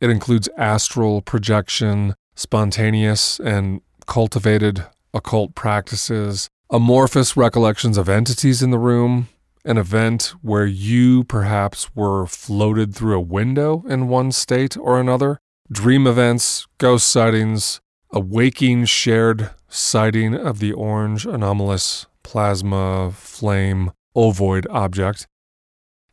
it 0.00 0.10
includes 0.10 0.48
astral 0.56 1.22
projection, 1.22 2.14
spontaneous 2.34 3.38
and 3.40 3.80
cultivated 4.06 4.84
occult 5.12 5.54
practices, 5.54 6.48
amorphous 6.70 7.36
recollections 7.36 7.96
of 7.96 8.08
entities 8.08 8.62
in 8.62 8.70
the 8.70 8.78
room, 8.78 9.28
an 9.64 9.78
event 9.78 10.34
where 10.42 10.66
you 10.66 11.24
perhaps 11.24 11.94
were 11.94 12.26
floated 12.26 12.94
through 12.94 13.16
a 13.16 13.20
window 13.20 13.84
in 13.88 14.08
one 14.08 14.32
state 14.32 14.76
or 14.76 15.00
another, 15.00 15.38
dream 15.70 16.06
events, 16.06 16.66
ghost 16.78 17.08
sightings, 17.08 17.80
a 18.10 18.20
waking 18.20 18.84
shared 18.84 19.50
sighting 19.68 20.34
of 20.34 20.58
the 20.58 20.72
orange 20.72 21.24
anomalous 21.24 22.06
plasma 22.22 23.10
flame 23.12 23.92
ovoid 24.14 24.66
object. 24.70 25.26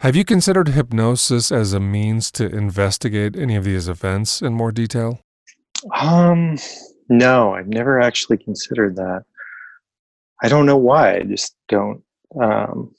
Have 0.01 0.15
you 0.15 0.25
considered 0.25 0.69
hypnosis 0.69 1.51
as 1.51 1.73
a 1.73 1.79
means 1.79 2.31
to 2.31 2.47
investigate 2.47 3.35
any 3.37 3.55
of 3.55 3.65
these 3.65 3.87
events 3.87 4.41
in 4.41 4.53
more 4.53 4.71
detail? 4.71 5.19
Um, 5.95 6.57
no, 7.07 7.53
I've 7.53 7.67
never 7.67 8.01
actually 8.01 8.37
considered 8.37 8.95
that. 8.95 9.25
I 10.41 10.49
don't 10.49 10.65
know 10.65 10.75
why. 10.75 11.17
I 11.17 11.21
just 11.21 11.55
don't. 11.69 12.01
Um, 12.41 12.95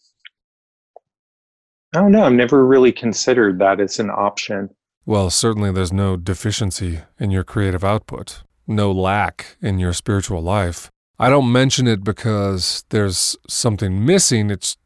I 1.92 1.99
don't 1.99 2.12
know. 2.12 2.23
I've 2.23 2.35
never 2.35 2.64
really 2.64 2.92
considered 2.92 3.59
that 3.59 3.80
as 3.80 3.99
an 3.99 4.09
option. 4.09 4.71
Well, 5.04 5.28
certainly 5.28 5.73
there's 5.73 5.92
no 5.92 6.16
deficiency 6.16 7.00
in 7.18 7.32
your 7.32 7.42
creative 7.42 7.82
output, 7.82 8.44
no 8.68 8.92
lack 8.92 9.56
in 9.61 9.80
your 9.80 9.92
spiritual 9.92 10.40
life. 10.40 10.88
I 11.18 11.30
don't 11.30 11.50
mention 11.50 11.88
it 11.88 12.04
because 12.04 12.85
there's 12.90 13.37
something 13.49 14.06
missing. 14.06 14.50
It's 14.52 14.76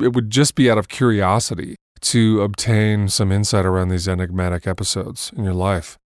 it 0.00 0.14
would 0.14 0.30
just 0.30 0.54
be 0.54 0.70
out 0.70 0.78
of 0.78 0.88
curiosity 0.88 1.76
to 2.00 2.42
obtain 2.42 3.08
some 3.08 3.30
insight 3.30 3.64
around 3.64 3.88
these 3.88 4.08
enigmatic 4.08 4.66
episodes 4.66 5.32
in 5.36 5.44
your 5.44 5.54
life. 5.54 5.98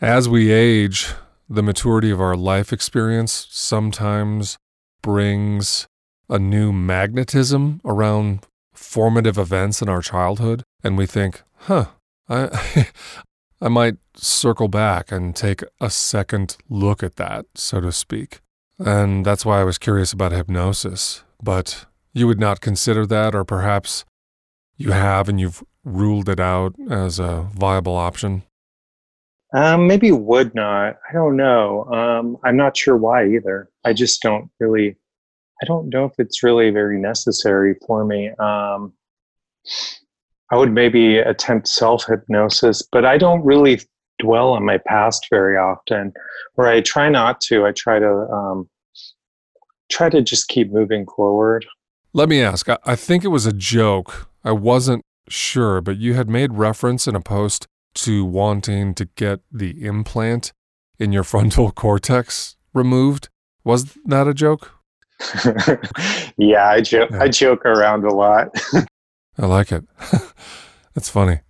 As 0.00 0.28
we 0.28 0.50
age, 0.50 1.12
the 1.48 1.62
maturity 1.62 2.10
of 2.10 2.20
our 2.20 2.36
life 2.36 2.72
experience 2.72 3.46
sometimes 3.50 4.56
brings 5.02 5.86
a 6.28 6.38
new 6.38 6.72
magnetism 6.72 7.80
around 7.84 8.46
formative 8.72 9.36
events 9.36 9.82
in 9.82 9.88
our 9.88 10.00
childhood, 10.00 10.62
and 10.82 10.96
we 10.96 11.06
think, 11.06 11.42
huh, 11.56 11.86
I, 12.28 12.88
I 13.60 13.68
might 13.68 13.96
circle 14.14 14.68
back 14.68 15.10
and 15.10 15.34
take 15.34 15.62
a 15.80 15.90
second 15.90 16.56
look 16.68 17.02
at 17.02 17.16
that, 17.16 17.46
so 17.54 17.80
to 17.80 17.92
speak. 17.92 18.40
And 18.78 19.26
that's 19.26 19.44
why 19.44 19.60
I 19.60 19.64
was 19.64 19.76
curious 19.76 20.12
about 20.12 20.32
hypnosis. 20.32 21.24
But 21.42 21.86
you 22.12 22.26
would 22.26 22.40
not 22.40 22.60
consider 22.60 23.06
that, 23.06 23.34
or 23.34 23.44
perhaps 23.44 24.04
you 24.76 24.92
have 24.92 25.28
and 25.28 25.40
you've 25.40 25.62
ruled 25.84 26.28
it 26.28 26.40
out 26.40 26.74
as 26.90 27.18
a 27.18 27.48
viable 27.54 27.96
option? 27.96 28.42
Um, 29.52 29.86
maybe 29.86 30.12
would 30.12 30.54
not. 30.54 30.98
I 31.08 31.12
don't 31.12 31.36
know. 31.36 31.84
Um, 31.86 32.38
I'm 32.44 32.56
not 32.56 32.76
sure 32.76 32.96
why 32.96 33.26
either. 33.28 33.68
I 33.84 33.92
just 33.92 34.22
don't 34.22 34.50
really. 34.60 34.96
I 35.62 35.66
don't 35.66 35.90
know 35.90 36.06
if 36.06 36.12
it's 36.18 36.42
really 36.42 36.70
very 36.70 36.98
necessary 36.98 37.76
for 37.86 38.04
me. 38.04 38.30
Um, 38.38 38.94
I 40.50 40.56
would 40.56 40.72
maybe 40.72 41.18
attempt 41.18 41.68
self 41.68 42.06
hypnosis, 42.06 42.82
but 42.90 43.04
I 43.04 43.18
don't 43.18 43.44
really 43.44 43.80
dwell 44.20 44.50
on 44.50 44.64
my 44.64 44.78
past 44.78 45.26
very 45.30 45.56
often, 45.56 46.12
or 46.56 46.66
I 46.68 46.80
try 46.80 47.08
not 47.08 47.40
to. 47.42 47.66
I 47.66 47.72
try 47.72 47.98
to 47.98 48.28
um, 48.30 48.68
try 49.90 50.08
to 50.10 50.22
just 50.22 50.48
keep 50.48 50.72
moving 50.72 51.06
forward. 51.06 51.66
Let 52.12 52.28
me 52.28 52.42
ask 52.42 52.68
I, 52.68 52.78
I 52.84 52.96
think 52.96 53.24
it 53.24 53.28
was 53.28 53.46
a 53.46 53.52
joke. 53.52 54.28
I 54.44 54.52
wasn't 54.52 55.04
sure, 55.28 55.80
but 55.80 55.98
you 55.98 56.14
had 56.14 56.28
made 56.28 56.54
reference 56.54 57.06
in 57.06 57.14
a 57.14 57.20
post 57.20 57.66
to 57.94 58.24
wanting 58.24 58.94
to 58.94 59.04
get 59.16 59.40
the 59.50 59.84
implant 59.84 60.52
in 60.98 61.12
your 61.12 61.24
frontal 61.32 61.70
cortex 61.70 62.56
removed. 62.74 63.28
Was 63.64 63.96
that 64.04 64.26
a 64.26 64.34
joke? 64.34 64.72
yeah, 66.38 66.68
I 66.68 66.80
joke. 66.80 67.10
Yeah. 67.10 67.22
I 67.22 67.28
joke 67.28 67.66
around 67.66 68.04
a 68.04 68.14
lot. 68.14 68.48
I 69.38 69.46
like 69.46 69.70
it. 69.70 69.84
That's 70.94 71.10
funny. 71.10 71.40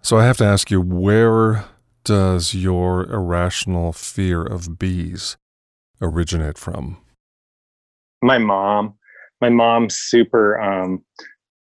So 0.00 0.16
I 0.18 0.24
have 0.24 0.38
to 0.38 0.44
ask 0.44 0.70
you, 0.70 0.80
where 0.80 1.66
does 2.04 2.54
your 2.54 3.04
irrational 3.10 3.92
fear 3.92 4.42
of 4.42 4.78
bees 4.78 5.36
originate 6.00 6.56
from? 6.56 6.98
my 8.22 8.38
mom 8.38 8.94
my 9.40 9.48
mom's 9.48 9.96
super 9.96 10.60
um 10.60 11.04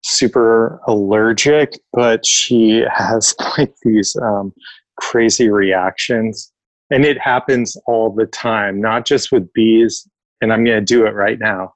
super 0.04 0.80
allergic 0.88 1.74
but 1.94 2.26
she 2.26 2.84
has 2.94 3.36
like 3.58 3.74
these 3.84 4.16
um 4.22 4.54
crazy 4.98 5.50
reactions. 5.50 6.52
And 6.90 7.04
it 7.06 7.20
happens 7.20 7.76
all 7.86 8.14
the 8.14 8.26
time 8.26 8.82
not 8.82 9.06
just 9.06 9.32
with 9.32 9.52
bees 9.54 10.08
and 10.42 10.54
i'm 10.54 10.64
going 10.64 10.78
to 10.78 10.86
do 10.86 11.06
it 11.06 11.14
right 11.14 11.40
now. 11.40 11.74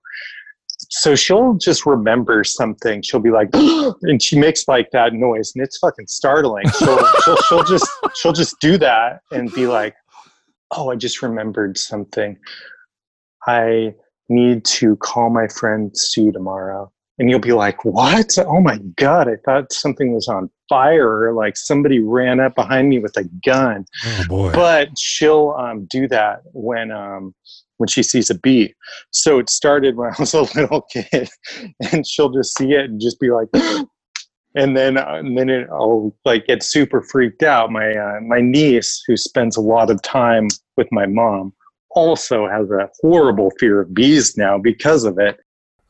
So 0.89 1.15
she'll 1.15 1.53
just 1.53 1.86
remember 1.86 2.43
something. 2.43 3.01
She'll 3.01 3.19
be 3.21 3.29
like 3.29 3.50
and 3.53 4.21
she 4.21 4.38
makes 4.39 4.67
like 4.67 4.89
that 4.91 5.13
noise 5.13 5.51
and 5.55 5.63
it's 5.63 5.77
fucking 5.77 6.07
startling. 6.07 6.65
She'll, 6.79 7.05
she'll, 7.24 7.38
she'll 7.38 7.63
just 7.63 7.89
she'll 8.15 8.33
just 8.33 8.60
do 8.60 8.77
that 8.77 9.21
and 9.31 9.53
be 9.53 9.67
like 9.67 9.95
oh 10.74 10.89
i 10.89 10.95
just 10.95 11.21
remembered 11.21 11.77
something. 11.77 12.38
I 13.48 13.93
need 14.31 14.65
to 14.65 14.95
call 14.97 15.29
my 15.29 15.47
friend 15.47 15.91
Sue 15.95 16.31
tomorrow. 16.31 16.91
And 17.19 17.29
you'll 17.29 17.39
be 17.39 17.53
like, 17.53 17.85
what? 17.85 18.35
Oh 18.39 18.61
my 18.61 18.79
God, 18.95 19.27
I 19.27 19.35
thought 19.45 19.71
something 19.71 20.13
was 20.13 20.27
on 20.27 20.50
fire 20.69 21.27
or 21.27 21.33
like 21.33 21.55
somebody 21.55 22.00
ran 22.00 22.39
up 22.39 22.55
behind 22.55 22.89
me 22.89 22.97
with 22.97 23.15
a 23.17 23.25
gun. 23.45 23.85
Oh 24.05 24.23
boy. 24.27 24.51
But 24.53 24.97
she'll 24.97 25.51
um, 25.51 25.85
do 25.85 26.07
that 26.07 26.41
when 26.53 26.91
um, 26.91 27.35
when 27.77 27.88
she 27.88 28.01
sees 28.03 28.29
a 28.29 28.35
bee. 28.35 28.73
So 29.11 29.39
it 29.39 29.50
started 29.50 29.97
when 29.97 30.09
I 30.13 30.15
was 30.19 30.33
a 30.33 30.41
little 30.41 30.81
kid, 30.83 31.29
and 31.91 32.07
she'll 32.07 32.29
just 32.29 32.57
see 32.57 32.73
it 32.73 32.85
and 32.85 33.01
just 33.01 33.19
be 33.19 33.29
like, 33.29 33.50
and 34.55 34.77
then 34.77 34.97
uh, 34.97 35.15
and 35.15 35.38
then 35.38 35.50
it, 35.50 35.67
I'll 35.71 36.15
like 36.25 36.47
get 36.47 36.63
super 36.63 37.01
freaked 37.01 37.43
out. 37.43 37.71
My 37.71 37.91
uh, 37.91 38.19
my 38.21 38.39
niece, 38.39 39.03
who 39.05 39.17
spends 39.17 39.57
a 39.57 39.61
lot 39.61 39.91
of 39.91 40.01
time 40.01 40.47
with 40.77 40.88
my 40.91 41.05
mom, 41.05 41.53
also 41.95 42.48
has 42.48 42.69
a 42.71 42.89
horrible 43.01 43.51
fear 43.60 43.81
of 43.81 43.93
bees 43.93 44.38
now 44.38 44.57
because 44.57 45.03
of 45.03 45.19
it. 45.19 45.39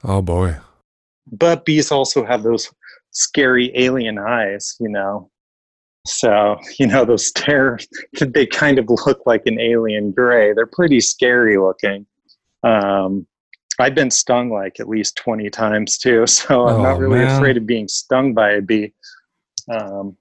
oh 0.03 0.22
boy. 0.22 0.58
But 1.31 1.65
bees 1.65 1.91
also 1.91 2.25
have 2.25 2.43
those 2.43 2.70
scary 3.12 3.72
alien 3.75 4.17
eyes, 4.17 4.75
you 4.79 4.89
know. 4.89 5.29
So, 6.05 6.58
you 6.79 6.88
know, 6.88 7.05
those 7.05 7.27
stares, 7.27 7.88
they 8.20 8.46
kind 8.46 8.79
of 8.79 8.86
look 8.89 9.22
like 9.25 9.46
an 9.46 9.60
alien 9.60 10.12
gray. 10.12 10.53
They're 10.53 10.65
pretty 10.65 11.00
scary 11.00 11.58
looking. 11.58 12.05
Um, 12.63 13.27
I've 13.79 13.96
been 13.96 14.12
stung 14.12 14.51
like 14.51 14.79
at 14.79 14.89
least 14.89 15.15
20 15.17 15.50
times 15.50 15.98
too. 15.98 16.25
So 16.27 16.67
I'm 16.67 16.81
oh, 16.81 16.84
not 16.84 17.00
really 17.00 17.20
man. 17.20 17.36
afraid 17.36 17.58
of 17.58 17.65
being 17.65 17.88
stung 17.88 18.34
by 18.34 18.51
a 18.53 18.62
bee. 18.62 18.93
Um, 19.70 20.17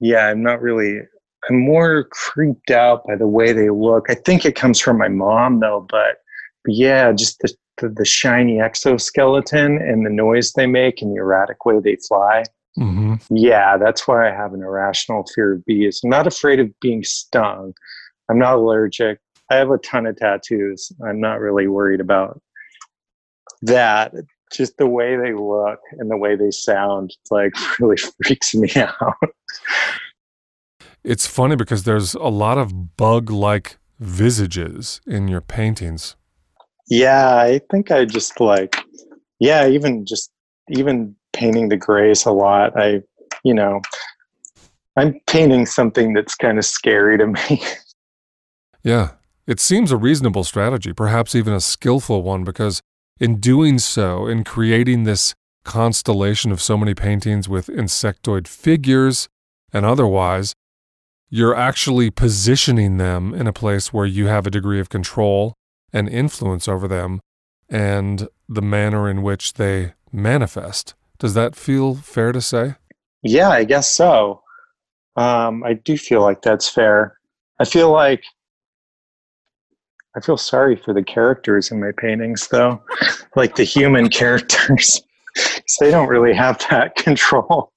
yeah, 0.00 0.26
I'm 0.26 0.42
not 0.42 0.60
really, 0.60 1.00
I'm 1.48 1.58
more 1.58 2.04
creeped 2.04 2.70
out 2.70 3.06
by 3.06 3.16
the 3.16 3.26
way 3.26 3.52
they 3.52 3.70
look. 3.70 4.06
I 4.08 4.14
think 4.14 4.44
it 4.44 4.54
comes 4.54 4.78
from 4.78 4.98
my 4.98 5.08
mom 5.08 5.60
though, 5.60 5.86
but, 5.88 6.18
but 6.64 6.74
yeah, 6.74 7.12
just 7.12 7.38
the, 7.40 7.54
the, 7.78 7.88
the 7.88 8.04
shiny 8.04 8.60
exoskeleton 8.60 9.78
and 9.78 10.04
the 10.04 10.10
noise 10.10 10.52
they 10.52 10.66
make 10.66 11.00
and 11.00 11.12
the 11.12 11.20
erratic 11.20 11.64
way 11.64 11.80
they 11.80 11.96
fly. 12.06 12.44
Mm-hmm. 12.78 13.14
Yeah, 13.30 13.76
that's 13.76 14.06
why 14.06 14.28
I 14.28 14.34
have 14.34 14.54
an 14.54 14.62
irrational 14.62 15.24
fear 15.34 15.54
of 15.54 15.64
bees. 15.64 16.00
I'm 16.04 16.10
not 16.10 16.26
afraid 16.26 16.60
of 16.60 16.68
being 16.80 17.02
stung. 17.02 17.74
I'm 18.28 18.38
not 18.38 18.54
allergic. 18.54 19.18
I 19.50 19.56
have 19.56 19.70
a 19.70 19.78
ton 19.78 20.06
of 20.06 20.16
tattoos. 20.16 20.92
I'm 21.04 21.20
not 21.20 21.40
really 21.40 21.66
worried 21.66 22.00
about 22.00 22.40
that. 23.62 24.12
Just 24.52 24.76
the 24.78 24.86
way 24.86 25.16
they 25.16 25.32
look 25.32 25.80
and 25.98 26.10
the 26.10 26.16
way 26.16 26.36
they 26.36 26.50
sound, 26.50 27.14
like 27.30 27.52
really 27.80 27.96
freaks 27.96 28.54
me 28.54 28.70
out. 28.76 29.16
It's 31.02 31.26
funny 31.26 31.56
because 31.56 31.84
there's 31.84 32.14
a 32.14 32.28
lot 32.28 32.58
of 32.58 32.96
bug-like 32.96 33.78
visages 33.98 35.00
in 35.06 35.28
your 35.28 35.40
paintings. 35.40 36.16
Yeah, 36.88 37.36
I 37.36 37.60
think 37.70 37.90
I 37.90 38.04
just 38.04 38.40
like, 38.40 38.76
yeah, 39.38 39.68
even 39.68 40.04
just 40.04 40.30
even 40.70 41.14
painting 41.32 41.68
the 41.68 41.76
grays 41.76 42.26
a 42.26 42.32
lot. 42.32 42.76
I, 42.76 43.02
you 43.44 43.54
know, 43.54 43.80
I'm 44.96 45.18
painting 45.26 45.66
something 45.66 46.12
that's 46.12 46.34
kind 46.34 46.58
of 46.58 46.64
scary 46.64 47.18
to 47.18 47.26
me. 47.26 47.62
Yeah, 48.82 49.10
it 49.46 49.60
seems 49.60 49.92
a 49.92 49.98
reasonable 49.98 50.42
strategy, 50.42 50.94
perhaps 50.94 51.34
even 51.34 51.52
a 51.52 51.60
skillful 51.60 52.22
one, 52.22 52.44
because 52.44 52.80
in 53.18 53.38
doing 53.38 53.78
so, 53.78 54.26
in 54.26 54.42
creating 54.42 55.04
this 55.04 55.34
constellation 55.64 56.50
of 56.50 56.62
so 56.62 56.78
many 56.78 56.94
paintings 56.94 57.46
with 57.46 57.66
insectoid 57.66 58.48
figures 58.48 59.28
and 59.70 59.84
otherwise, 59.84 60.54
you're 61.30 61.54
actually 61.54 62.10
positioning 62.10 62.96
them 62.98 63.32
in 63.32 63.46
a 63.46 63.52
place 63.52 63.92
where 63.92 64.06
you 64.06 64.26
have 64.26 64.46
a 64.46 64.50
degree 64.50 64.80
of 64.80 64.88
control 64.88 65.54
and 65.92 66.08
influence 66.08 66.68
over 66.68 66.88
them 66.88 67.20
and 67.68 68.28
the 68.48 68.62
manner 68.62 69.08
in 69.08 69.22
which 69.22 69.54
they 69.54 69.94
manifest. 70.12 70.94
Does 71.18 71.34
that 71.34 71.54
feel 71.54 71.94
fair 71.94 72.32
to 72.32 72.40
say? 72.40 72.74
Yeah, 73.22 73.50
I 73.50 73.64
guess 73.64 73.90
so. 73.90 74.42
Um, 75.16 75.62
I 75.62 75.74
do 75.74 75.96
feel 75.96 76.22
like 76.22 76.42
that's 76.42 76.68
fair. 76.68 77.16
I 77.60 77.64
feel 77.64 77.92
like 77.92 78.24
I 80.16 80.20
feel 80.20 80.36
sorry 80.36 80.74
for 80.74 80.92
the 80.92 81.04
characters 81.04 81.70
in 81.70 81.80
my 81.80 81.92
paintings, 81.96 82.48
though, 82.48 82.82
like 83.36 83.54
the 83.54 83.64
human 83.64 84.08
characters, 84.20 85.00
because 85.34 85.76
they 85.78 85.90
don't 85.90 86.08
really 86.08 86.34
have 86.34 86.58
that 86.70 86.96
control. 86.96 87.72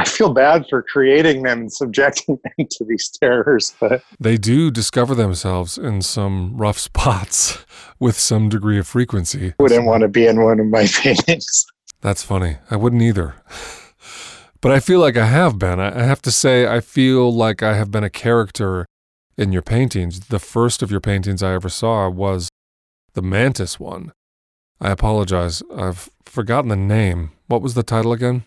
I 0.00 0.04
feel 0.04 0.32
bad 0.32 0.64
for 0.70 0.82
creating 0.82 1.42
them 1.42 1.60
and 1.60 1.72
subjecting 1.72 2.38
them 2.56 2.66
to 2.70 2.84
these 2.84 3.10
terrors, 3.10 3.74
but 3.78 4.02
they 4.18 4.38
do 4.38 4.70
discover 4.70 5.14
themselves 5.14 5.76
in 5.76 6.00
some 6.00 6.56
rough 6.56 6.78
spots 6.78 7.66
with 7.98 8.18
some 8.18 8.48
degree 8.48 8.78
of 8.78 8.86
frequency. 8.86 9.52
Wouldn't 9.58 9.84
want 9.84 10.00
to 10.00 10.08
be 10.08 10.26
in 10.26 10.42
one 10.42 10.58
of 10.58 10.66
my 10.66 10.86
paintings. 10.94 11.66
That's 12.00 12.22
funny. 12.22 12.56
I 12.70 12.76
wouldn't 12.76 13.02
either. 13.02 13.34
But 14.62 14.72
I 14.72 14.80
feel 14.80 15.00
like 15.00 15.18
I 15.18 15.26
have 15.26 15.58
been. 15.58 15.78
I 15.78 16.02
have 16.02 16.22
to 16.22 16.30
say, 16.30 16.66
I 16.66 16.80
feel 16.80 17.30
like 17.30 17.62
I 17.62 17.74
have 17.74 17.90
been 17.90 18.04
a 18.04 18.10
character 18.10 18.86
in 19.36 19.52
your 19.52 19.62
paintings. 19.62 20.20
The 20.28 20.38
first 20.38 20.82
of 20.82 20.90
your 20.90 21.00
paintings 21.00 21.42
I 21.42 21.52
ever 21.52 21.68
saw 21.68 22.08
was 22.08 22.48
the 23.12 23.22
mantis 23.22 23.78
one. 23.78 24.12
I 24.80 24.90
apologize. 24.90 25.62
I've 25.74 26.08
forgotten 26.24 26.70
the 26.70 26.76
name. 26.76 27.32
What 27.48 27.60
was 27.60 27.74
the 27.74 27.82
title 27.82 28.12
again? 28.12 28.44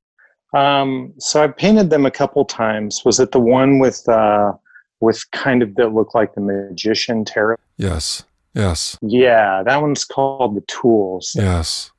Um, 0.53 1.13
so 1.17 1.43
I 1.43 1.47
painted 1.47 1.89
them 1.89 2.05
a 2.05 2.11
couple 2.11 2.45
times. 2.45 3.01
Was 3.05 3.19
it 3.19 3.31
the 3.31 3.39
one 3.39 3.79
with 3.79 4.07
uh, 4.07 4.53
with 4.99 5.29
kind 5.31 5.63
of 5.63 5.75
that 5.75 5.93
looked 5.93 6.15
like 6.15 6.35
the 6.35 6.41
magician 6.41 7.25
tarot? 7.25 7.57
Yes. 7.77 8.23
Yes. 8.53 8.97
Yeah, 9.01 9.63
that 9.63 9.81
one's 9.81 10.05
called 10.05 10.55
the 10.55 10.61
Tools. 10.67 11.33
Yes 11.35 11.91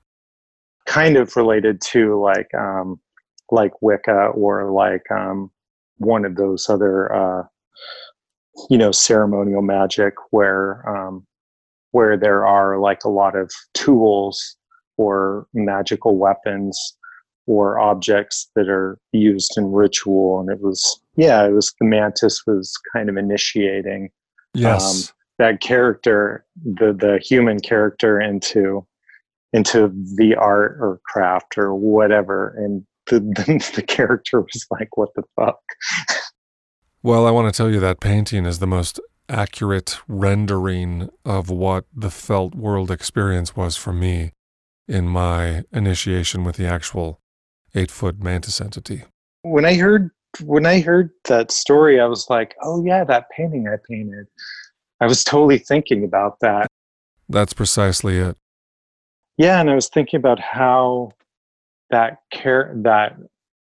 kind 0.86 1.16
of 1.16 1.36
related 1.36 1.80
to 1.80 2.20
like 2.20 2.52
um, 2.54 3.00
like 3.50 3.72
Wicca 3.80 4.28
or 4.28 4.70
like 4.70 5.10
um, 5.10 5.50
one 5.98 6.24
of 6.24 6.36
those 6.36 6.68
other 6.68 7.12
uh, 7.12 7.42
you 8.70 8.78
know 8.78 8.92
ceremonial 8.92 9.62
magic 9.62 10.14
where 10.30 10.86
um, 10.88 11.26
where 11.92 12.16
there 12.16 12.46
are 12.46 12.78
like 12.78 13.04
a 13.04 13.08
lot 13.08 13.36
of 13.36 13.50
tools 13.72 14.56
or 14.96 15.46
magical 15.54 16.16
weapons 16.16 16.96
or 17.46 17.78
objects 17.78 18.50
that 18.56 18.68
are 18.68 18.98
used 19.12 19.52
in 19.56 19.72
ritual. 19.72 20.40
And 20.40 20.50
it 20.50 20.60
was 20.60 21.00
yeah 21.16 21.44
it 21.44 21.52
was 21.52 21.72
the 21.80 21.86
mantis 21.86 22.42
was 22.46 22.72
kind 22.92 23.08
of 23.08 23.16
initiating 23.16 24.10
yes. 24.54 25.10
um, 25.10 25.16
that 25.38 25.60
character 25.60 26.44
the 26.64 26.92
the 26.92 27.20
human 27.22 27.60
character 27.60 28.20
into 28.20 28.86
into 29.52 29.92
the 30.16 30.34
art 30.34 30.76
or 30.80 31.00
craft 31.06 31.56
or 31.56 31.74
whatever. 31.74 32.54
And 32.56 32.84
the, 33.06 33.20
the, 33.46 33.72
the 33.76 33.82
character 33.82 34.40
was 34.40 34.66
like 34.70 34.96
what 34.96 35.10
the 35.14 35.22
fuck? 35.36 35.60
Well 37.02 37.26
i 37.26 37.30
want 37.30 37.52
to 37.52 37.56
tell 37.56 37.70
you 37.70 37.80
that 37.80 38.00
painting 38.00 38.46
is 38.46 38.60
the 38.60 38.66
most 38.66 38.98
accurate 39.28 39.98
rendering 40.06 41.08
of 41.24 41.50
what 41.50 41.86
the 41.94 42.10
felt 42.10 42.54
world 42.54 42.90
experience 42.90 43.56
was 43.56 43.76
for 43.76 43.92
me 43.92 44.32
in 44.86 45.08
my 45.08 45.64
initiation 45.72 46.44
with 46.44 46.56
the 46.56 46.66
actual 46.66 47.20
eight 47.74 47.90
foot 47.90 48.22
mantis 48.22 48.60
entity. 48.60 49.02
When 49.42 49.64
i 49.64 49.74
heard 49.74 50.10
when 50.42 50.66
i 50.66 50.80
heard 50.80 51.10
that 51.24 51.52
story 51.52 52.00
i 52.00 52.06
was 52.06 52.28
like 52.28 52.56
oh 52.62 52.84
yeah 52.84 53.04
that 53.04 53.30
painting 53.30 53.68
i 53.68 53.76
painted. 53.88 54.26
I 55.00 55.06
was 55.06 55.24
totally 55.24 55.58
thinking 55.58 56.04
about 56.04 56.40
that. 56.40 56.68
That's 57.28 57.52
precisely 57.52 58.18
it. 58.18 58.36
Yeah, 59.36 59.60
and 59.60 59.68
I 59.68 59.74
was 59.74 59.88
thinking 59.88 60.18
about 60.18 60.38
how 60.38 61.12
that 61.90 62.18
care 62.30 62.72
that 62.76 63.16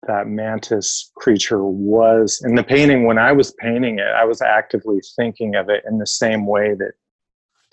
that 0.06 0.28
mantis 0.28 1.10
creature 1.16 1.64
was 1.64 2.42
in 2.44 2.54
the 2.54 2.62
painting. 2.62 3.06
When 3.06 3.18
I 3.18 3.32
was 3.32 3.52
painting 3.52 3.98
it, 3.98 4.06
I 4.06 4.24
was 4.24 4.42
actively 4.42 5.00
thinking 5.16 5.54
of 5.54 5.70
it 5.70 5.82
in 5.88 5.98
the 5.98 6.06
same 6.06 6.46
way 6.46 6.74
that 6.74 6.92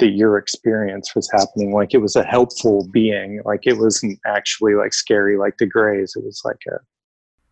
your 0.08 0.38
experience 0.38 1.16
was 1.16 1.30
happening. 1.32 1.74
Like 1.74 1.94
it 1.94 2.00
was 2.00 2.16
a 2.16 2.24
helpful 2.24 2.88
being. 2.92 3.42
Like 3.46 3.62
it 3.66 3.78
wasn't 3.78 4.20
actually 4.26 4.76
like 4.76 4.94
scary 4.94 5.38
like 5.38 5.58
the 5.58 5.66
grays. 5.66 6.14
It 6.16 6.24
was 6.24 6.42
like 6.44 6.62
a 6.68 6.78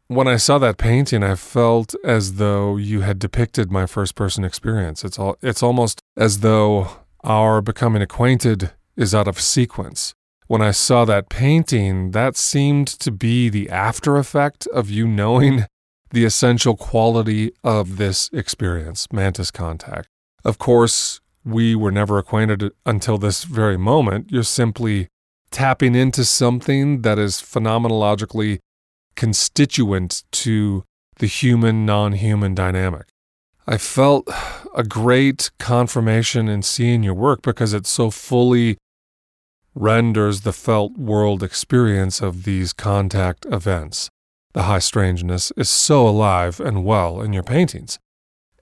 when 0.07 0.27
I 0.27 0.37
saw 0.37 0.57
that 0.57 0.79
painting, 0.79 1.21
I 1.21 1.35
felt 1.35 1.93
as 2.03 2.35
though 2.35 2.77
you 2.77 3.01
had 3.01 3.19
depicted 3.19 3.71
my 3.71 3.85
first 3.85 4.15
person 4.15 4.43
experience. 4.43 5.03
It's 5.03 5.19
all 5.19 5.37
it's 5.41 5.61
almost 5.61 6.01
as 6.17 6.39
though 6.39 6.89
our 7.23 7.61
becoming 7.61 8.01
acquainted 8.01 8.71
is 8.95 9.13
out 9.13 9.27
of 9.27 9.39
sequence 9.39 10.15
when 10.49 10.63
I 10.63 10.71
saw 10.71 11.05
that 11.05 11.29
painting, 11.29 12.09
that 12.09 12.35
seemed 12.35 12.87
to 12.87 13.11
be 13.11 13.49
the 13.49 13.69
after 13.69 14.17
effect 14.17 14.65
of 14.73 14.89
you 14.89 15.07
knowing 15.07 15.67
the 16.09 16.25
essential 16.25 16.75
quality 16.75 17.51
of 17.63 17.97
this 17.97 18.31
experience, 18.33 19.07
mantis 19.13 19.51
contact. 19.51 20.07
Of 20.43 20.57
course, 20.57 21.21
we 21.45 21.75
were 21.75 21.91
never 21.91 22.17
acquainted 22.17 22.71
until 22.85 23.17
this 23.17 23.43
very 23.43 23.77
moment. 23.77 24.31
You're 24.31 24.43
simply 24.43 25.07
tapping 25.51 25.95
into 25.95 26.25
something 26.25 27.01
that 27.01 27.17
is 27.17 27.37
phenomenologically 27.37 28.59
constituent 29.15 30.23
to 30.31 30.83
the 31.17 31.27
human 31.27 31.85
non 31.85 32.13
human 32.13 32.55
dynamic. 32.55 33.07
I 33.67 33.77
felt 33.77 34.27
a 34.75 34.83
great 34.83 35.51
confirmation 35.59 36.47
in 36.47 36.63
seeing 36.63 37.03
your 37.03 37.13
work 37.13 37.41
because 37.41 37.73
it 37.73 37.85
so 37.85 38.09
fully 38.09 38.77
renders 39.75 40.41
the 40.41 40.53
felt 40.53 40.97
world 40.97 41.43
experience 41.43 42.21
of 42.21 42.43
these 42.43 42.73
contact 42.73 43.45
events. 43.51 44.09
The 44.53 44.63
high 44.63 44.79
strangeness 44.79 45.51
is 45.55 45.69
so 45.69 46.07
alive 46.07 46.59
and 46.59 46.83
well 46.83 47.21
in 47.21 47.33
your 47.33 47.43
paintings 47.43 47.99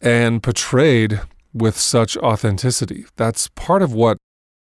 and 0.02 0.44
portrayed 0.44 1.22
with 1.60 1.78
such 1.78 2.18
authenticity. 2.18 3.06
That's 3.16 3.50
part 3.50 3.82
of 3.82 3.94
what 3.94 4.18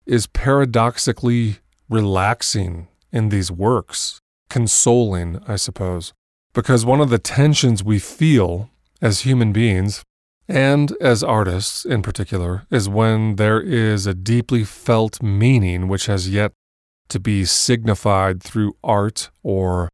is 0.06 0.26
paradoxically 0.26 1.58
relaxing 1.88 2.88
in 3.12 3.28
these 3.28 3.50
works, 3.50 4.20
consoling, 4.48 5.40
I 5.46 5.56
suppose. 5.56 6.12
Because 6.52 6.84
one 6.84 7.00
of 7.00 7.10
the 7.10 7.18
tensions 7.18 7.84
we 7.84 7.98
feel 7.98 8.70
as 9.00 9.20
human 9.20 9.52
beings 9.52 10.02
and 10.48 10.96
as 11.00 11.22
artists 11.22 11.84
in 11.84 12.02
particular, 12.02 12.66
is 12.70 12.88
when 12.88 13.36
there 13.36 13.60
is 13.60 14.06
a 14.06 14.14
deeply 14.14 14.64
felt 14.64 15.22
meaning 15.22 15.88
which 15.88 16.06
has 16.06 16.30
yet 16.30 16.52
to 17.08 17.20
be 17.20 17.44
signified 17.44 18.42
through 18.42 18.74
art 18.82 19.30
or 19.42 19.90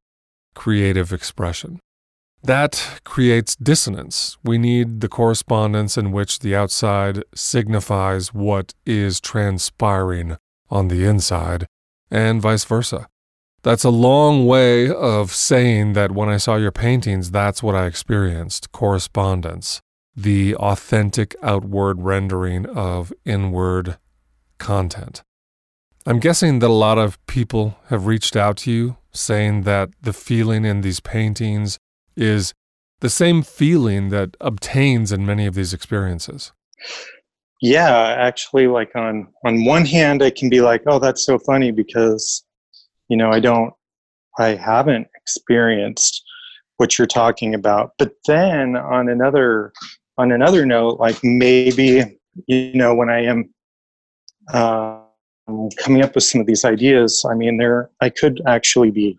creative 0.55 1.13
expression. 1.13 1.81
That 2.45 3.01
creates 3.05 3.57
dissonance. 3.57 4.37
We 4.45 4.59
need 4.59 5.01
the 5.01 5.09
correspondence 5.09 5.97
in 5.97 6.13
which 6.13 6.41
the 6.41 6.55
outside 6.55 7.25
signifies 7.35 8.35
what 8.35 8.75
is 8.85 9.21
transpiring 9.21 10.37
on 10.71 10.89
the 10.89 11.05
inside, 11.05 11.67
and 12.11 12.43
vice 12.43 12.65
versa. 12.65 13.09
That's 13.63 13.85
a 13.85 13.91
long 13.91 14.47
way 14.47 14.91
of 14.91 15.33
saying 15.33 15.95
that 15.95 16.13
when 16.13 16.29
I 16.29 16.37
saw 16.37 16.57
your 16.57 16.71
paintings, 16.71 17.31
that's 17.31 17.63
what 17.63 17.75
I 17.75 17.87
experienced 17.87 18.73
correspondence, 18.73 19.81
the 20.15 20.55
authentic 20.57 21.35
outward 21.43 22.03
rendering 22.03 22.67
of 22.67 23.11
inward 23.25 23.97
content. 24.59 25.23
I'm 26.05 26.19
guessing 26.19 26.59
that 26.59 26.69
a 26.69 26.73
lot 26.73 26.99
of 26.99 27.25
people 27.27 27.79
have 27.89 28.05
reached 28.07 28.37
out 28.37 28.59
to 28.59 28.71
you 28.71 28.99
saying 29.13 29.63
that 29.63 29.89
the 30.03 30.13
feeling 30.13 30.67
in 30.67 30.83
these 30.83 31.01
paintings 31.01 31.79
is 32.17 32.55
the 33.01 33.11
same 33.11 33.43
feeling 33.43 34.09
that 34.11 34.37
obtains 34.41 35.13
in 35.13 35.27
many 35.27 35.47
of 35.47 35.55
these 35.55 35.75
experiences. 35.75 36.53
Yeah, 37.61 38.15
actually 38.19 38.67
like 38.67 38.95
on 38.95 39.29
on 39.45 39.65
one 39.65 39.85
hand 39.85 40.23
I 40.23 40.31
can 40.31 40.49
be 40.51 40.61
like, 40.61 40.83
"Oh, 40.87 40.99
that's 40.99 41.25
so 41.25 41.39
funny 41.39 41.71
because 41.71 42.45
you 43.09 43.17
know, 43.17 43.31
I 43.31 43.41
don't 43.41 43.73
I 44.39 44.49
haven't 44.55 45.09
experienced 45.15 46.23
what 46.77 46.99
you're 46.99 47.07
talking 47.07 47.55
about." 47.55 47.93
But 47.99 48.13
then 48.27 48.77
on 48.77 49.09
another 49.09 49.73
on 50.19 50.33
another 50.33 50.67
note, 50.67 51.01
like 51.01 51.19
maybe 51.23 52.19
you 52.47 52.75
know, 52.75 52.95
when 52.95 53.09
I 53.09 53.25
am 53.25 53.55
uh, 54.53 55.01
coming 55.79 56.03
up 56.03 56.15
with 56.15 56.25
some 56.25 56.41
of 56.41 56.47
these 56.47 56.65
ideas, 56.65 57.25
I 57.29 57.35
mean, 57.35 57.57
there 57.57 57.91
I 58.01 58.11
could 58.11 58.41
actually 58.47 58.91
be 58.91 59.19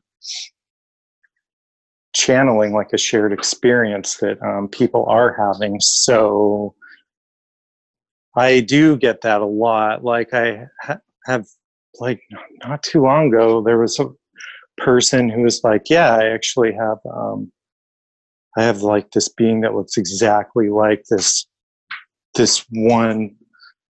channeling 2.15 2.73
like 2.73 2.93
a 2.93 2.97
shared 2.97 3.33
experience 3.33 4.17
that 4.17 4.41
um, 4.41 4.67
people 4.67 5.05
are 5.07 5.35
having. 5.37 5.79
So 5.79 6.73
I 8.35 8.61
do 8.61 8.97
get 8.97 9.21
that 9.21 9.41
a 9.41 9.45
lot. 9.45 10.03
Like 10.03 10.33
I 10.33 10.65
ha- 10.81 11.01
have, 11.25 11.45
like 11.99 12.21
not 12.65 12.83
too 12.83 13.01
long 13.01 13.27
ago, 13.27 13.61
there 13.61 13.79
was 13.79 13.99
a 13.99 14.09
person 14.77 15.29
who 15.29 15.41
was 15.43 15.63
like, 15.63 15.89
"Yeah, 15.89 16.15
I 16.15 16.29
actually 16.29 16.73
have, 16.73 16.97
um, 17.13 17.51
I 18.57 18.63
have 18.63 18.81
like 18.81 19.11
this 19.11 19.29
being 19.29 19.61
that 19.61 19.75
looks 19.75 19.97
exactly 19.97 20.69
like 20.69 21.05
this, 21.09 21.45
this 22.35 22.65
one 22.71 23.35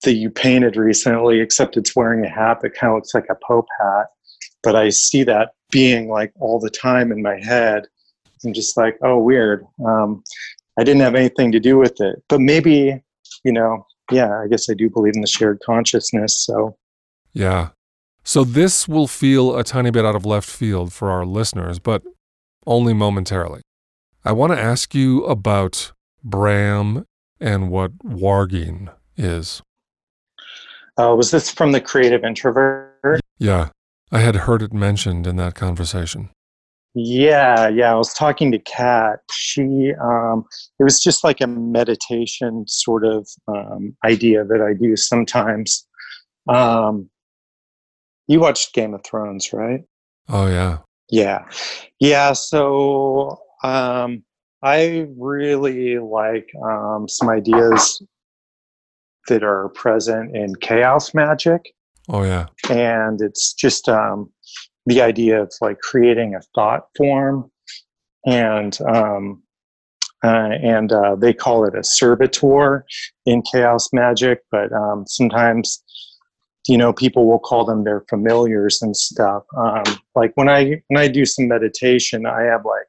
that 0.03 0.13
you 0.13 0.29
painted 0.29 0.75
recently, 0.75 1.39
except 1.39 1.77
it's 1.77 1.95
wearing 1.95 2.23
a 2.23 2.29
hat 2.29 2.59
that 2.61 2.75
kind 2.75 2.91
of 2.91 2.97
looks 2.97 3.13
like 3.13 3.25
a 3.29 3.37
Pope 3.47 3.67
hat. 3.79 4.07
But 4.63 4.75
I 4.75 4.89
see 4.89 5.23
that 5.23 5.53
being 5.71 6.09
like 6.09 6.31
all 6.39 6.59
the 6.59 6.69
time 6.69 7.11
in 7.11 7.21
my 7.21 7.39
head. 7.39 7.87
I'm 8.45 8.53
just 8.53 8.77
like, 8.77 8.97
oh, 9.03 9.19
weird. 9.19 9.65
Um, 9.85 10.23
I 10.79 10.83
didn't 10.83 11.01
have 11.01 11.15
anything 11.15 11.51
to 11.51 11.59
do 11.59 11.77
with 11.77 11.99
it. 12.01 12.23
But 12.29 12.41
maybe, 12.41 13.01
you 13.43 13.51
know, 13.51 13.85
yeah, 14.11 14.39
I 14.39 14.47
guess 14.47 14.69
I 14.69 14.73
do 14.73 14.89
believe 14.89 15.15
in 15.15 15.21
the 15.21 15.27
shared 15.27 15.59
consciousness. 15.65 16.45
So, 16.45 16.77
yeah. 17.33 17.69
So 18.23 18.43
this 18.43 18.87
will 18.87 19.07
feel 19.07 19.57
a 19.57 19.63
tiny 19.63 19.89
bit 19.89 20.05
out 20.05 20.15
of 20.15 20.25
left 20.25 20.49
field 20.49 20.91
for 20.93 21.09
our 21.09 21.25
listeners, 21.25 21.79
but 21.79 22.03
only 22.65 22.93
momentarily. 22.93 23.61
I 24.25 24.33
want 24.33 24.51
to 24.51 24.59
ask 24.59 24.93
you 24.93 25.23
about 25.25 25.93
Bram 26.23 27.05
and 27.39 27.69
what 27.69 27.97
warging 27.99 28.93
is. 29.15 29.61
Uh, 30.97 31.15
was 31.15 31.31
this 31.31 31.49
from 31.49 31.71
the 31.71 31.79
creative 31.79 32.23
introvert? 32.23 33.21
Yeah, 33.37 33.69
I 34.11 34.19
had 34.19 34.35
heard 34.35 34.61
it 34.61 34.73
mentioned 34.73 35.27
in 35.27 35.35
that 35.37 35.55
conversation. 35.55 36.29
Yeah, 36.99 37.67
yeah. 37.67 37.91
I 37.91 37.95
was 37.95 38.11
talking 38.11 38.51
to 38.51 38.57
Kat. 38.57 39.19
She, 39.31 39.93
um, 40.01 40.45
it 40.79 40.83
was 40.83 40.99
just 40.99 41.23
like 41.23 41.41
a 41.41 41.47
meditation 41.47 42.65
sort 42.67 43.05
of 43.05 43.27
um, 43.47 43.95
idea 44.03 44.43
that 44.43 44.61
I 44.61 44.73
do 44.73 44.95
sometimes. 44.95 45.85
Um, 46.49 47.07
you 48.27 48.39
watched 48.39 48.73
Game 48.73 48.95
of 48.95 49.03
Thrones, 49.03 49.53
right? 49.53 49.81
Oh 50.27 50.47
yeah. 50.47 50.79
Yeah, 51.11 51.45
yeah. 51.99 52.33
So 52.33 53.37
um, 53.63 54.23
I 54.63 55.05
really 55.15 55.99
like 55.99 56.49
um, 56.65 57.07
some 57.07 57.29
ideas 57.29 58.01
that 59.27 59.43
are 59.43 59.69
present 59.69 60.35
in 60.35 60.55
chaos 60.55 61.13
magic. 61.13 61.73
Oh 62.09 62.23
yeah. 62.23 62.47
And 62.71 63.21
it's 63.21 63.53
just 63.53 63.87
um, 63.87 64.31
the 64.87 65.01
idea 65.01 65.41
of 65.43 65.53
like 65.61 65.79
creating 65.79 66.33
a 66.33 66.41
thought 66.55 66.87
form, 66.97 67.51
and 68.25 68.79
um, 68.81 69.43
uh, 70.23 70.49
and 70.63 70.91
uh, 70.91 71.15
they 71.15 71.33
call 71.33 71.65
it 71.65 71.75
a 71.75 71.83
servitor 71.83 72.85
in 73.25 73.43
chaos 73.43 73.89
magic, 73.93 74.39
but 74.49 74.71
um, 74.71 75.05
sometimes 75.05 75.83
you 76.67 76.77
know 76.77 76.93
people 76.93 77.27
will 77.27 77.39
call 77.39 77.65
them 77.65 77.83
their 77.83 78.01
familiars 78.09 78.81
and 78.81 78.95
stuff. 78.95 79.43
Um, 79.55 79.83
like 80.15 80.31
when 80.35 80.49
I 80.49 80.81
when 80.87 80.97
I 80.99 81.09
do 81.09 81.25
some 81.25 81.49
meditation, 81.49 82.25
I 82.25 82.43
have 82.43 82.63
like 82.65 82.87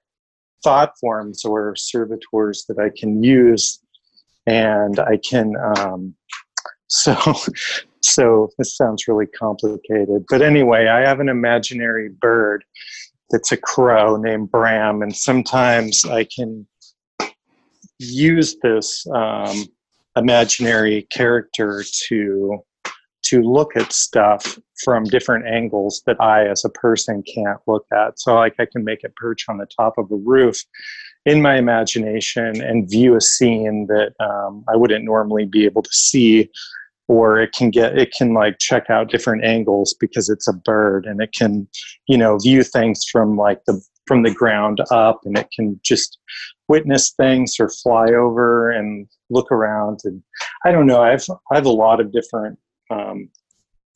thought 0.63 0.93
forms 1.01 1.45
or 1.45 1.75
servitors 1.77 2.65
that 2.69 2.79
I 2.79 2.91
can 2.97 3.25
use, 3.25 3.81
and 4.47 5.01
I 5.01 5.17
can 5.17 5.55
um, 5.77 6.15
so, 6.87 7.17
so 8.03 8.51
this 8.59 8.77
sounds 8.77 9.09
really 9.09 9.27
complicated. 9.27 10.25
But 10.29 10.43
anyway, 10.43 10.87
I 10.87 11.01
have 11.01 11.21
an 11.21 11.29
imaginary 11.29 12.09
bird 12.09 12.65
that's 13.31 13.53
a 13.53 13.57
crow 13.57 14.17
named 14.17 14.51
Bram, 14.51 15.03
and 15.03 15.15
sometimes 15.15 16.05
I 16.05 16.25
can 16.25 16.67
use 17.99 18.57
this 18.63 19.07
um, 19.13 19.67
imaginary 20.17 21.07
character 21.11 21.85
to 22.09 22.63
to 23.25 23.43
look 23.43 23.77
at 23.77 23.93
stuff 23.93 24.59
from 24.83 25.05
different 25.05 25.47
angles 25.47 26.03
that 26.07 26.19
I, 26.21 26.47
as 26.47 26.65
a 26.65 26.71
person, 26.71 27.23
can't 27.23 27.59
look 27.67 27.85
at. 27.93 28.19
So, 28.19 28.35
like, 28.35 28.55
I 28.59 28.65
can 28.65 28.85
make 28.85 29.05
it 29.05 29.15
perch 29.17 29.45
on 29.49 29.59
the 29.59 29.67
top 29.67 29.99
of 29.99 30.11
a 30.11 30.17
roof 30.17 30.57
in 31.27 31.43
my 31.43 31.57
imagination 31.57 32.63
and 32.63 32.89
view 32.89 33.17
a 33.17 33.21
scene 33.21 33.87
that 33.89 34.13
um, 34.19 34.65
I 34.69 34.77
wouldn't 34.77 35.05
normally 35.05 35.45
be 35.45 35.67
able 35.67 35.83
to 35.83 35.93
see 35.93 36.49
or 37.09 37.41
it 37.41 37.53
can 37.53 37.71
get 37.71 37.99
it 37.99 38.13
can 38.17 38.35
like 38.35 38.59
check 38.59 38.91
out 38.91 39.11
different 39.11 39.45
angles 39.45 39.95
because 39.99 40.29
it's 40.29 40.47
a 40.47 40.53
bird 40.53 41.07
and 41.07 41.21
it 41.21 41.33
can 41.33 41.67
you 42.07 42.17
know 42.17 42.39
view 42.39 42.63
things 42.63 43.05
from 43.11 43.37
like 43.37 43.65
the 43.67 43.81
from 44.07 44.23
the 44.23 44.33
ground 44.33 44.81
up 44.91 45.21
and 45.25 45.37
it 45.37 45.49
can 45.55 45.79
just 45.85 46.19
witness 46.69 47.13
things 47.13 47.57
or 47.59 47.69
fly 47.69 48.07
over 48.07 48.71
and 48.71 49.07
look 49.31 49.51
around 49.53 50.01
and 50.05 50.23
i 50.65 50.71
don't 50.71 50.87
know 50.87 51.03
i've 51.03 51.25
i 51.51 51.55
have 51.55 51.67
a 51.67 51.71
lot 51.71 52.01
of 52.01 52.13
different 52.13 52.59
um, 52.91 53.29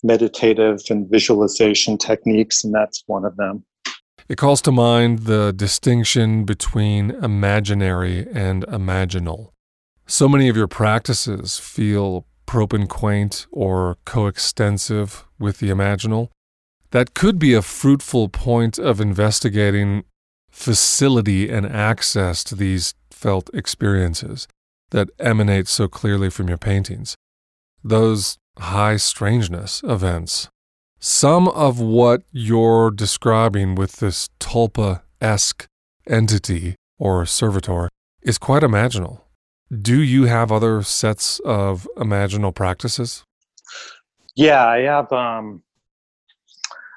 meditative 0.02 0.80
and 0.90 1.08
visualization 1.08 1.96
techniques 1.96 2.64
and 2.64 2.74
that's 2.74 3.04
one 3.06 3.24
of 3.24 3.36
them. 3.36 3.64
It 4.28 4.36
calls 4.36 4.62
to 4.62 4.72
mind 4.72 5.20
the 5.20 5.52
distinction 5.52 6.44
between 6.44 7.10
imaginary 7.10 8.26
and 8.32 8.64
imaginal. 8.66 9.50
So 10.06 10.28
many 10.28 10.48
of 10.48 10.56
your 10.56 10.68
practices 10.68 11.58
feel 11.58 12.26
propinquaint 12.52 13.46
or 13.50 13.96
coextensive 14.04 15.24
with 15.38 15.56
the 15.58 15.70
imaginal, 15.70 16.28
that 16.90 17.14
could 17.14 17.38
be 17.38 17.54
a 17.54 17.62
fruitful 17.62 18.28
point 18.28 18.78
of 18.78 19.00
investigating 19.00 20.04
facility 20.50 21.48
and 21.48 21.64
access 21.64 22.44
to 22.44 22.54
these 22.54 22.92
felt 23.10 23.48
experiences 23.54 24.46
that 24.90 25.08
emanate 25.18 25.66
so 25.66 25.88
clearly 25.88 26.28
from 26.28 26.46
your 26.46 26.58
paintings. 26.58 27.16
Those 27.82 28.36
high 28.58 28.98
strangeness 28.98 29.82
events. 29.84 30.50
Some 31.00 31.48
of 31.48 31.80
what 31.80 32.22
you're 32.32 32.90
describing 32.90 33.76
with 33.76 33.92
this 33.96 34.28
tulpa 34.38 35.00
esque 35.22 35.64
entity 36.06 36.74
or 36.98 37.24
servitor 37.24 37.88
is 38.20 38.36
quite 38.36 38.62
imaginal. 38.62 39.22
Do 39.80 40.02
you 40.02 40.24
have 40.24 40.52
other 40.52 40.82
sets 40.82 41.40
of 41.40 41.88
imaginal 41.96 42.54
practices? 42.54 43.24
Yeah, 44.34 44.66
I 44.66 44.80
have. 44.80 45.10
Um, 45.12 45.62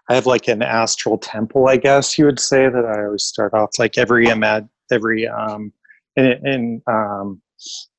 I 0.10 0.16
have 0.16 0.26
like 0.26 0.48
an 0.48 0.62
astral 0.62 1.18
temple, 1.18 1.68
I 1.68 1.78
guess 1.78 2.18
you 2.18 2.26
would 2.26 2.40
say 2.40 2.70
that 2.70 2.86
I 2.86 3.06
always 3.06 3.24
start 3.24 3.54
off 3.54 3.72
like 3.80 3.98
every 3.98 4.28
imag 4.28 4.70
every 4.92 5.28
um, 5.28 5.74
in, 6.16 6.26
in 6.46 6.82
um, 6.88 7.42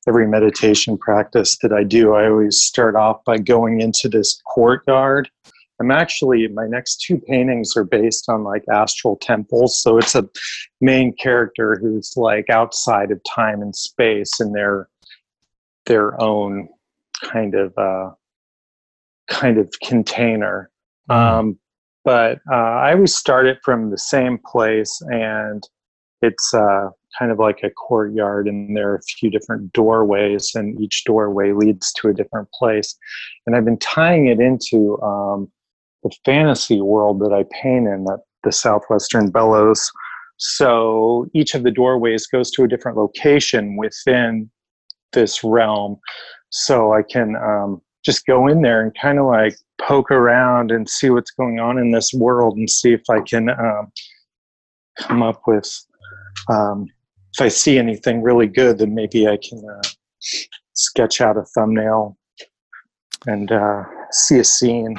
every 0.07 0.27
meditation 0.27 0.97
practice 0.97 1.57
that 1.61 1.73
I 1.73 1.83
do. 1.83 2.13
I 2.13 2.29
always 2.29 2.61
start 2.61 2.95
off 2.95 3.23
by 3.25 3.37
going 3.37 3.81
into 3.81 4.07
this 4.07 4.41
courtyard 4.53 5.29
I'm 5.79 5.91
actually 5.91 6.47
my 6.47 6.67
next 6.67 7.01
two 7.01 7.19
paintings 7.19 7.75
are 7.77 7.83
based 7.83 8.29
on 8.29 8.43
like 8.43 8.63
astral 8.71 9.17
temples. 9.17 9.81
So 9.81 9.97
it's 9.97 10.15
a 10.15 10.27
main 10.81 11.13
character 11.15 11.77
who's 11.79 12.13
like 12.17 12.49
outside 12.49 13.11
of 13.11 13.21
time 13.23 13.61
and 13.61 13.75
space 13.75 14.39
in 14.39 14.53
their 14.53 14.89
their 15.85 16.21
own 16.21 16.67
kind 17.23 17.55
of 17.55 17.77
uh, 17.77 18.11
kind 19.27 19.57
of 19.57 19.71
container. 19.83 20.69
Mm. 21.09 21.15
Um, 21.15 21.59
but 22.03 22.39
uh, 22.49 22.55
I 22.55 22.93
always 22.93 23.15
start 23.15 23.47
it 23.47 23.59
from 23.63 23.89
the 23.89 23.97
same 23.97 24.39
place, 24.45 25.01
and 25.11 25.61
it's 26.21 26.53
uh, 26.53 26.89
kind 27.19 27.31
of 27.31 27.39
like 27.39 27.59
a 27.63 27.69
courtyard, 27.69 28.47
and 28.47 28.75
there 28.75 28.91
are 28.91 28.95
a 28.95 29.01
few 29.01 29.29
different 29.29 29.73
doorways, 29.73 30.55
and 30.55 30.79
each 30.79 31.03
doorway 31.03 31.51
leads 31.51 31.91
to 31.93 32.07
a 32.07 32.13
different 32.13 32.49
place. 32.51 32.95
And 33.45 33.55
I've 33.55 33.65
been 33.65 33.79
tying 33.79 34.27
it 34.27 34.39
into 34.39 35.01
um, 35.01 35.51
the 36.03 36.11
fantasy 36.25 36.81
world 36.81 37.19
that 37.19 37.33
I 37.33 37.43
paint 37.61 37.87
in, 37.87 38.03
that 38.05 38.19
the 38.43 38.51
Southwestern 38.51 39.29
Bellows. 39.29 39.89
So 40.37 41.27
each 41.33 41.55
of 41.55 41.63
the 41.63 41.71
doorways 41.71 42.27
goes 42.27 42.51
to 42.51 42.63
a 42.63 42.67
different 42.67 42.97
location 42.97 43.75
within 43.75 44.49
this 45.13 45.43
realm. 45.43 45.97
So 46.49 46.93
I 46.93 47.01
can 47.01 47.35
um, 47.35 47.81
just 48.05 48.25
go 48.25 48.47
in 48.47 48.61
there 48.61 48.81
and 48.81 48.95
kind 48.99 49.19
of 49.19 49.25
like 49.25 49.55
poke 49.81 50.11
around 50.11 50.71
and 50.71 50.87
see 50.87 51.09
what's 51.09 51.31
going 51.31 51.59
on 51.59 51.77
in 51.77 51.91
this 51.91 52.13
world 52.13 52.57
and 52.57 52.69
see 52.69 52.93
if 52.93 53.01
I 53.09 53.19
can 53.21 53.49
um, 53.49 53.91
come 54.97 55.23
up 55.23 55.41
with 55.47 55.69
um, 56.49 56.85
if 57.33 57.41
I 57.41 57.49
see 57.49 57.77
anything 57.77 58.23
really 58.23 58.47
good, 58.47 58.79
then 58.79 58.95
maybe 58.95 59.27
I 59.27 59.37
can 59.37 59.61
uh, 59.69 59.87
sketch 60.73 61.21
out 61.21 61.37
a 61.37 61.43
thumbnail 61.43 62.17
and 63.27 63.51
uh, 63.51 63.83
see 64.11 64.39
a 64.39 64.43
scene. 64.43 64.95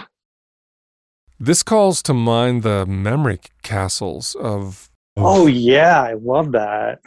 This 1.41 1.63
calls 1.63 2.03
to 2.03 2.15
mind 2.15 2.65
the 2.65 2.85
memory 2.85 3.39
castles 3.63 4.35
of. 4.41 4.91
Oh 5.17 5.47
yeah, 5.47 6.03
I 6.03 6.15
love 6.15 6.53
that. 6.53 7.01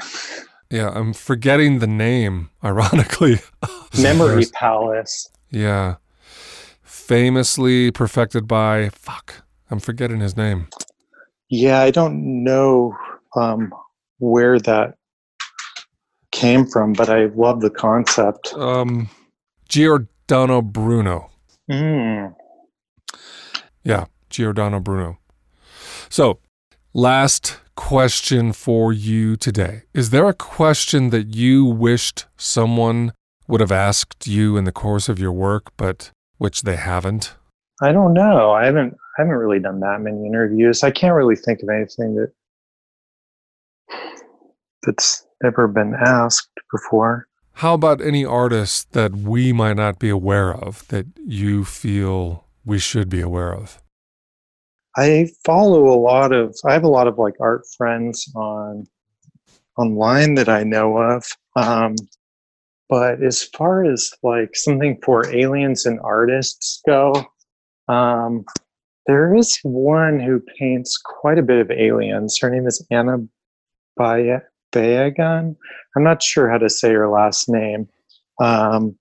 Yeah, 0.69 0.89
I'm 0.89 1.11
forgetting 1.11 1.79
the 1.79 1.87
name, 1.87 2.49
ironically. 2.63 3.39
Memory 4.01 4.45
Palace. 4.53 5.29
Yeah. 5.49 5.95
Famously 6.81 7.91
perfected 7.91 8.47
by. 8.47 8.89
Fuck. 8.89 9.43
I'm 9.69 9.79
forgetting 9.79 10.21
his 10.21 10.37
name. 10.37 10.67
Yeah, 11.49 11.81
I 11.81 11.91
don't 11.91 12.43
know 12.43 12.95
um, 13.35 13.73
where 14.19 14.59
that 14.59 14.95
came 16.31 16.65
from, 16.65 16.93
but 16.93 17.09
I 17.09 17.25
love 17.25 17.59
the 17.59 17.69
concept. 17.69 18.53
Um, 18.53 19.09
Giordano 19.67 20.61
Bruno. 20.61 21.29
Mm. 21.69 22.33
Yeah, 23.83 24.05
Giordano 24.31 24.79
Bruno. 24.79 25.19
So, 26.09 26.39
last 26.93 27.59
question 27.75 28.53
for 28.53 28.91
you 28.91 29.35
today. 29.35 29.83
Is 29.93 30.09
there 30.09 30.27
a 30.27 30.33
question 30.33 31.09
that 31.09 31.35
you 31.35 31.65
wished 31.65 32.25
someone 32.37 33.13
would 33.47 33.61
have 33.61 33.71
asked 33.71 34.27
you 34.27 34.57
in 34.57 34.63
the 34.63 34.71
course 34.71 35.09
of 35.09 35.19
your 35.19 35.31
work, 35.31 35.71
but 35.77 36.11
which 36.37 36.61
they 36.63 36.75
haven't? 36.75 37.35
I 37.81 37.91
don't 37.91 38.13
know. 38.13 38.51
I 38.51 38.65
haven't. 38.65 38.93
I 38.93 39.23
haven't 39.23 39.35
really 39.35 39.59
done 39.59 39.81
that 39.81 39.99
many 40.01 40.25
interviews. 40.25 40.83
I 40.83 40.91
can't 40.91 41.15
really 41.15 41.35
think 41.35 41.61
of 41.61 41.69
anything 41.69 42.15
that 42.15 42.31
that's 44.83 45.25
ever 45.43 45.67
been 45.67 45.93
asked 45.95 46.49
before. 46.71 47.27
How 47.53 47.73
about 47.73 48.01
any 48.01 48.23
artists 48.23 48.85
that 48.91 49.13
we 49.13 49.51
might 49.51 49.75
not 49.75 49.99
be 49.99 50.09
aware 50.09 50.53
of 50.53 50.87
that 50.87 51.07
you 51.25 51.65
feel 51.65 52.45
we 52.65 52.79
should 52.79 53.09
be 53.09 53.21
aware 53.21 53.53
of? 53.53 53.80
I 54.97 55.29
follow 55.45 55.85
a 55.87 55.99
lot 55.99 56.33
of 56.33 56.55
I 56.65 56.73
have 56.73 56.83
a 56.83 56.89
lot 56.89 57.07
of 57.07 57.17
like 57.17 57.35
art 57.39 57.63
friends 57.77 58.31
on 58.35 58.85
online 59.77 60.35
that 60.35 60.49
I 60.49 60.63
know 60.63 60.97
of. 60.97 61.25
Um, 61.55 61.95
but 62.89 63.23
as 63.23 63.43
far 63.43 63.85
as 63.85 64.11
like 64.21 64.55
something 64.55 64.99
for 65.03 65.33
aliens 65.33 65.85
and 65.85 65.99
artists 66.03 66.81
go, 66.85 67.25
um, 67.87 68.43
there 69.07 69.33
is 69.35 69.59
one 69.63 70.19
who 70.19 70.43
paints 70.59 70.97
quite 70.97 71.39
a 71.39 71.43
bit 71.43 71.59
of 71.59 71.71
aliens. 71.71 72.37
Her 72.39 72.49
name 72.49 72.67
is 72.67 72.85
Anna 72.91 73.17
Bayagan. 73.97 75.55
I'm 75.95 76.03
not 76.03 76.21
sure 76.21 76.49
how 76.49 76.57
to 76.57 76.69
say 76.69 76.91
her 76.91 77.09
last 77.09 77.49
name, 77.49 77.87
um, 78.41 78.97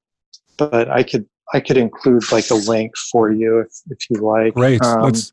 but 0.56 0.88
I 0.88 1.02
could 1.02 1.26
I 1.52 1.60
could 1.60 1.76
include 1.76 2.30
like 2.30 2.50
a 2.50 2.54
link 2.54 2.96
for 2.96 3.30
you 3.32 3.60
if 3.60 3.72
if 3.90 3.98
you 4.10 4.20
like. 4.20 4.54
Great. 4.54 4.82
Um, 4.82 5.02
let's 5.02 5.32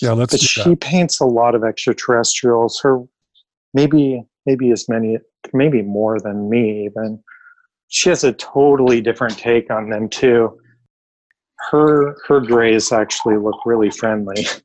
yeah, 0.00 0.12
let's. 0.12 0.32
But 0.32 0.40
she 0.40 0.76
paints 0.76 1.20
a 1.20 1.26
lot 1.26 1.54
of 1.54 1.64
extraterrestrials. 1.64 2.80
Her 2.80 3.02
maybe 3.72 4.24
maybe 4.46 4.70
as 4.70 4.88
many 4.88 5.18
maybe 5.52 5.82
more 5.82 6.20
than 6.20 6.48
me 6.48 6.84
even. 6.84 7.22
She 7.88 8.08
has 8.08 8.24
a 8.24 8.32
totally 8.32 9.00
different 9.00 9.38
take 9.38 9.70
on 9.70 9.90
them 9.90 10.08
too. 10.08 10.58
Her 11.70 12.16
her 12.26 12.40
grays 12.40 12.92
actually 12.92 13.36
look 13.36 13.56
really 13.64 13.90
friendly. 13.90 14.46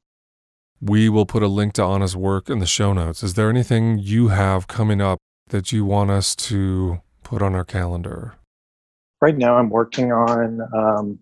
We 0.82 1.10
will 1.10 1.26
put 1.26 1.44
a 1.44 1.50
link 1.50 1.74
to 1.74 1.84
Anna's 1.84 2.16
work 2.16 2.50
in 2.50 2.60
the 2.60 2.66
show 2.66 2.94
notes. 2.94 3.22
Is 3.22 3.34
there 3.34 3.50
anything 3.50 4.00
you 4.00 4.30
have 4.30 4.68
coming 4.68 5.02
up 5.02 5.20
that 5.50 5.74
you 5.74 5.84
want 5.84 6.10
us 6.10 6.34
to 6.38 7.02
put 7.22 7.42
on 7.42 7.54
our 7.54 7.66
calendar? 7.66 8.36
Right 9.22 9.38
now, 9.38 9.58
I'm 9.58 9.70
working 9.70 10.12
on, 10.12 10.62
um, 10.74 11.20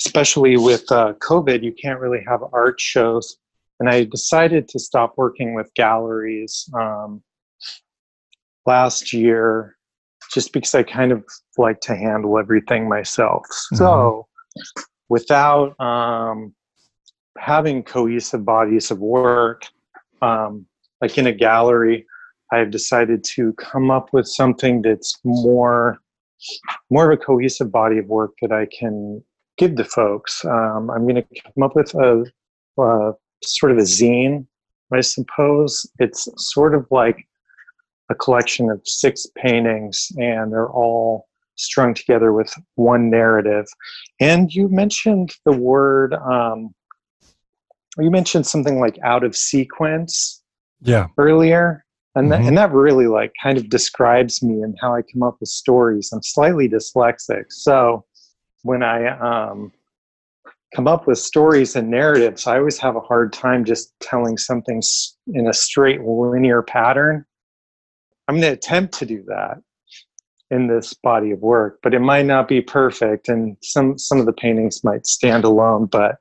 especially 0.00 0.56
with 0.56 0.90
uh, 0.92 1.14
COVID, 1.14 1.62
you 1.62 1.72
can't 1.72 2.00
really 2.00 2.22
have 2.26 2.42
art 2.52 2.80
shows. 2.80 3.38
And 3.80 3.88
I 3.88 4.04
decided 4.04 4.68
to 4.68 4.78
stop 4.78 5.14
working 5.16 5.54
with 5.54 5.72
galleries 5.74 6.68
um, 6.74 7.22
last 8.66 9.12
year 9.12 9.76
just 10.32 10.52
because 10.52 10.74
I 10.74 10.82
kind 10.82 11.12
of 11.12 11.24
like 11.58 11.80
to 11.82 11.96
handle 11.96 12.38
everything 12.38 12.88
myself. 12.88 13.42
Mm-hmm. 13.44 13.76
So, 13.76 14.26
without 15.08 15.78
um, 15.80 16.54
having 17.38 17.82
cohesive 17.82 18.44
bodies 18.44 18.90
of 18.90 18.98
work, 18.98 19.66
um, 20.20 20.66
like 21.00 21.18
in 21.18 21.26
a 21.26 21.32
gallery, 21.32 22.06
I've 22.52 22.70
decided 22.70 23.24
to 23.34 23.52
come 23.54 23.90
up 23.90 24.12
with 24.12 24.26
something 24.26 24.82
that's 24.82 25.18
more 25.24 25.98
more 26.90 27.10
of 27.10 27.18
a 27.18 27.22
cohesive 27.22 27.70
body 27.70 27.98
of 27.98 28.06
work 28.06 28.32
that 28.42 28.52
I 28.52 28.66
can 28.66 29.22
give 29.58 29.76
to 29.76 29.84
folks. 29.84 30.44
Um, 30.44 30.90
I'm 30.90 31.02
going 31.02 31.16
to 31.16 31.42
come 31.42 31.62
up 31.62 31.76
with 31.76 31.94
a, 31.94 32.24
a 32.78 33.12
sort 33.44 33.72
of 33.72 33.78
a 33.78 33.82
zine, 33.82 34.46
I 34.92 35.00
suppose. 35.00 35.86
It's 35.98 36.28
sort 36.36 36.74
of 36.74 36.86
like 36.90 37.26
a 38.10 38.14
collection 38.14 38.70
of 38.70 38.80
six 38.84 39.26
paintings, 39.36 40.08
and 40.16 40.52
they're 40.52 40.70
all 40.70 41.28
strung 41.56 41.94
together 41.94 42.32
with 42.32 42.52
one 42.74 43.10
narrative. 43.10 43.66
And 44.20 44.52
you 44.52 44.68
mentioned 44.68 45.32
the 45.44 45.52
word 45.52 46.14
um, 46.14 46.74
you 47.98 48.10
mentioned 48.10 48.46
something 48.46 48.80
like 48.80 48.98
out 49.04 49.24
of 49.24 49.36
sequence 49.36 50.42
yeah 50.80 51.06
earlier 51.18 51.84
and 52.14 52.30
mm-hmm. 52.30 52.42
that, 52.42 52.48
and 52.48 52.58
that 52.58 52.72
really 52.72 53.06
like 53.06 53.32
kind 53.42 53.58
of 53.58 53.68
describes 53.68 54.42
me 54.42 54.62
and 54.62 54.76
how 54.80 54.94
I 54.94 55.02
come 55.02 55.22
up 55.22 55.36
with 55.40 55.48
stories. 55.48 56.10
I'm 56.12 56.22
slightly 56.22 56.68
dyslexic, 56.68 57.44
so 57.50 58.04
when 58.62 58.82
I 58.82 59.08
um, 59.18 59.72
come 60.74 60.88
up 60.88 61.06
with 61.06 61.18
stories 61.18 61.76
and 61.76 61.90
narratives, 61.90 62.46
I 62.46 62.58
always 62.58 62.78
have 62.78 62.96
a 62.96 63.00
hard 63.00 63.32
time 63.32 63.64
just 63.64 63.92
telling 64.00 64.38
something 64.38 64.82
in 65.34 65.48
a 65.48 65.52
straight 65.52 66.02
linear 66.02 66.62
pattern. 66.62 67.24
I'm 68.28 68.36
going 68.36 68.52
to 68.52 68.56
attempt 68.56 68.94
to 68.98 69.06
do 69.06 69.24
that 69.26 69.58
in 70.50 70.68
this 70.68 70.94
body 70.94 71.30
of 71.30 71.40
work, 71.40 71.78
but 71.82 71.94
it 71.94 72.00
might 72.00 72.26
not 72.26 72.46
be 72.46 72.60
perfect, 72.60 73.28
and 73.28 73.56
some 73.62 73.98
some 73.98 74.20
of 74.20 74.26
the 74.26 74.32
paintings 74.32 74.84
might 74.84 75.06
stand 75.06 75.44
alone. 75.44 75.86
But 75.86 76.16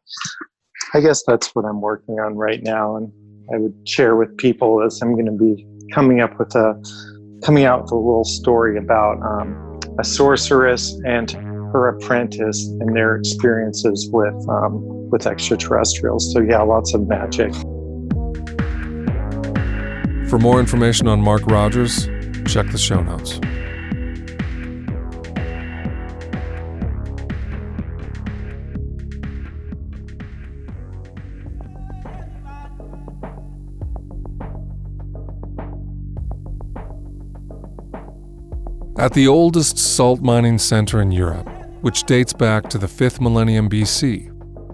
I 0.93 1.01
guess 1.01 1.23
that's 1.27 1.53
what 1.53 1.65
I'm 1.65 1.81
working 1.81 2.19
on 2.19 2.35
right 2.35 2.61
now, 2.63 2.95
and 2.95 3.11
I 3.53 3.57
would 3.57 3.87
share 3.87 4.15
with 4.15 4.35
people 4.37 4.83
as 4.83 5.01
I'm 5.01 5.13
going 5.13 5.25
to 5.25 5.31
be 5.31 5.67
coming 5.91 6.21
up 6.21 6.37
with 6.39 6.55
a 6.55 6.81
coming 7.43 7.65
out 7.65 7.83
with 7.83 7.91
a 7.91 7.95
little 7.95 8.23
story 8.23 8.77
about 8.77 9.19
um, 9.21 9.79
a 9.99 10.03
sorceress 10.03 10.99
and 11.05 11.31
her 11.73 11.89
apprentice 11.89 12.67
and 12.79 12.95
their 12.95 13.15
experiences 13.15 14.09
with 14.11 14.35
um, 14.49 15.09
with 15.09 15.27
extraterrestrials. 15.27 16.31
So 16.33 16.41
yeah, 16.41 16.61
lots 16.61 16.93
of 16.93 17.07
magic. 17.07 17.53
For 20.29 20.39
more 20.39 20.59
information 20.59 21.07
on 21.07 21.19
Mark 21.19 21.45
Rogers, 21.47 22.05
check 22.47 22.71
the 22.71 22.77
show 22.77 23.01
notes. 23.01 23.39
At 39.01 39.13
the 39.13 39.27
oldest 39.27 39.79
salt 39.79 40.21
mining 40.21 40.59
center 40.59 41.01
in 41.01 41.11
Europe, 41.11 41.49
which 41.81 42.03
dates 42.03 42.33
back 42.33 42.69
to 42.69 42.77
the 42.77 42.85
5th 42.85 43.19
millennium 43.19 43.67
BC, 43.67 44.27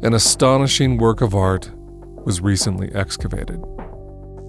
an 0.03 0.13
astonishing 0.13 0.97
work 0.97 1.21
of 1.21 1.33
art 1.33 1.71
was 2.25 2.41
recently 2.41 2.93
excavated. 2.93 3.63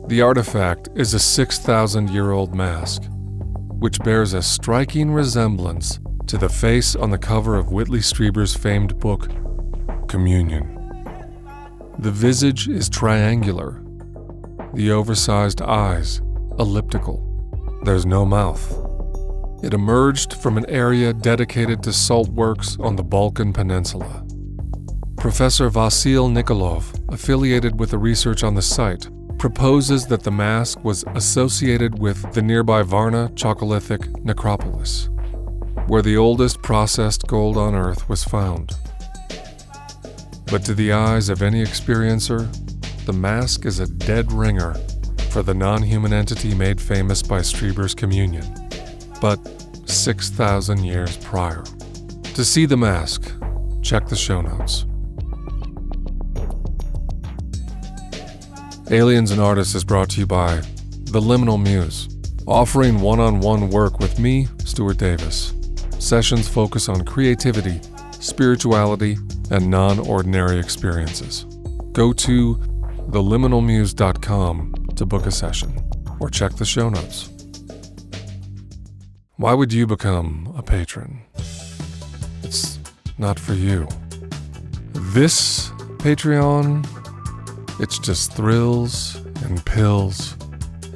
The 0.09 0.21
artifact 0.21 0.89
is 0.97 1.15
a 1.15 1.21
6,000 1.21 2.11
year 2.11 2.33
old 2.33 2.57
mask, 2.57 3.05
which 3.79 4.01
bears 4.01 4.33
a 4.33 4.43
striking 4.43 5.13
resemblance 5.13 6.01
to 6.27 6.37
the 6.37 6.49
face 6.49 6.97
on 6.97 7.11
the 7.11 7.17
cover 7.17 7.55
of 7.55 7.71
Whitley 7.71 8.01
Strieber's 8.01 8.57
famed 8.57 8.99
book, 8.99 9.29
Communion. 10.09 10.75
The 12.01 12.11
visage 12.11 12.67
is 12.67 12.89
triangular, 12.89 13.81
the 14.75 14.91
oversized 14.91 15.63
eyes 15.63 16.21
elliptical. 16.59 17.23
There's 17.85 18.07
no 18.07 18.25
mouth. 18.25 18.88
It 19.63 19.75
emerged 19.75 20.35
from 20.35 20.57
an 20.57 20.67
area 20.69 21.13
dedicated 21.13 21.83
to 21.83 21.93
salt 21.93 22.29
works 22.29 22.77
on 22.79 22.97
the 22.97 23.03
Balkan 23.03 23.53
Peninsula. 23.53 24.25
Professor 25.17 25.69
Vasil 25.69 26.31
Nikolov, 26.31 26.85
affiliated 27.13 27.79
with 27.79 27.91
the 27.91 27.99
research 27.99 28.45
on 28.45 28.55
the 28.55 28.63
site, 28.63 29.09
proposes 29.39 30.07
that 30.07 30.23
the 30.23 30.31
mask 30.31 30.85
was 30.85 31.05
associated 31.15 31.99
with 31.99 32.33
the 32.33 32.43
nearby 32.43 32.83
Varna 32.83 33.31
Chalcolithic 33.35 34.25
necropolis, 34.25 35.09
where 35.89 36.03
the 36.03 36.17
oldest 36.17 36.63
processed 36.63 37.27
gold 37.27 37.57
on 37.57 37.75
Earth 37.75 38.09
was 38.09 38.23
found. 38.23 38.77
But 40.47 40.65
to 40.67 40.75
the 40.75 40.93
eyes 40.93 41.29
of 41.29 41.43
any 41.43 41.63
experiencer, 41.63 42.49
the 43.07 43.13
mask 43.13 43.67
is 43.67 43.81
a 43.81 43.87
dead 43.87 44.33
ringer 44.33 44.75
for 45.31 45.43
the 45.43 45.55
non 45.55 45.83
human 45.83 46.13
entity 46.13 46.55
made 46.55 46.81
famous 46.81 47.23
by 47.23 47.41
Strieber's 47.41 47.95
communion, 47.95 48.68
but 49.21 49.39
6,000 49.89 50.85
years 50.85 51.17
prior. 51.19 51.63
To 52.35 52.45
see 52.45 52.67
the 52.67 52.77
mask, 52.77 53.33
check 53.83 54.07
the 54.07 54.17
show 54.17 54.41
notes. 54.41 54.85
Aliens 58.91 59.31
and 59.31 59.41
Artists 59.41 59.75
is 59.75 59.85
brought 59.85 60.09
to 60.11 60.21
you 60.21 60.27
by 60.27 60.57
The 61.11 61.21
Liminal 61.21 61.63
Muse, 61.63 62.09
offering 62.47 63.01
one 63.01 63.21
on 63.21 63.41
one 63.41 63.69
work 63.69 63.99
with 63.99 64.19
me, 64.19 64.49
Stuart 64.65 64.97
Davis. 64.99 65.53
Sessions 65.99 66.49
focus 66.49 66.89
on 66.89 67.05
creativity, 67.05 67.81
spirituality, 68.13 69.19
and 69.51 69.69
non 69.69 69.99
ordinary 69.99 70.59
experiences. 70.59 71.45
Go 71.93 72.13
to 72.13 72.55
theliminalmuse.com 73.11 74.75
to 74.97 75.07
book 75.07 75.27
a 75.27 75.31
session 75.31 75.73
or 76.21 76.31
check 76.31 76.55
the 76.57 76.65
show 76.65 76.89
notes. 76.89 77.38
Why 79.39 79.55
would 79.55 79.73
you 79.73 79.87
become 79.87 80.53
a 80.57 80.65
patron? 80.65 81.21
It's 82.43 82.81
not 83.19 83.39
for 83.39 83.55
you. 83.55 83.87
This 85.15 85.69
Patreon 85.99 86.85
it's 87.79 88.01
just 88.01 88.33
thrills 88.33 89.15
and 89.45 89.65
pills 89.65 90.37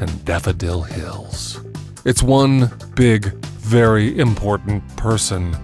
and 0.00 0.24
daffodil 0.24 0.82
hills. 0.82 1.60
It's 2.04 2.20
one 2.20 2.68
big, 2.96 3.26
very 3.60 4.18
important 4.18 4.84
person 4.96 5.56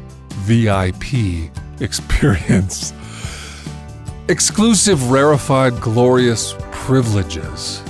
VIP 0.44 1.50
experience. 1.80 2.92
Exclusive, 4.28 5.10
rarefied, 5.10 5.80
glorious 5.80 6.54
privileges. 6.70 7.82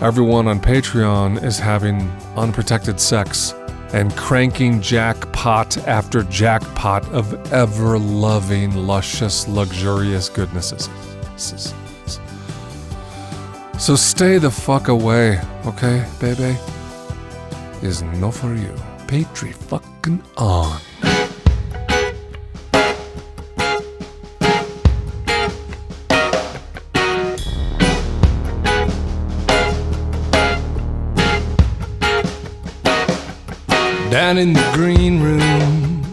Everyone 0.00 0.46
on 0.46 0.60
Patreon 0.60 1.42
is 1.42 1.58
having 1.58 2.08
unprotected 2.36 3.00
sex 3.00 3.54
and 3.92 4.14
cranking 4.16 4.80
jackpot 4.80 5.78
after 5.86 6.22
jackpot 6.24 7.06
of 7.12 7.52
ever 7.52 7.98
loving, 7.98 8.74
luscious, 8.74 9.48
luxurious 9.48 10.28
goodnesses. 10.28 10.88
So 13.78 13.94
stay 13.96 14.38
the 14.38 14.50
fuck 14.50 14.88
away, 14.88 15.40
okay, 15.64 16.04
baby? 16.20 16.58
Is 17.82 18.02
no 18.02 18.30
for 18.30 18.54
you. 18.54 18.74
Patri 19.06 19.52
fucking 19.52 20.22
on. 20.36 20.80
Down 34.28 34.36
in 34.36 34.52
the 34.52 34.70
green 34.74 35.22
room, 35.22 36.04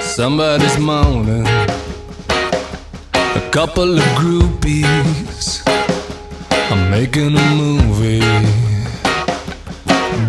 somebody's 0.00 0.78
moaning. 0.78 1.46
A 3.12 3.50
couple 3.50 3.98
of 3.98 4.04
groupies 4.16 5.60
I'm 6.72 6.90
making 6.90 7.36
a 7.36 7.46
movie. 7.54 8.20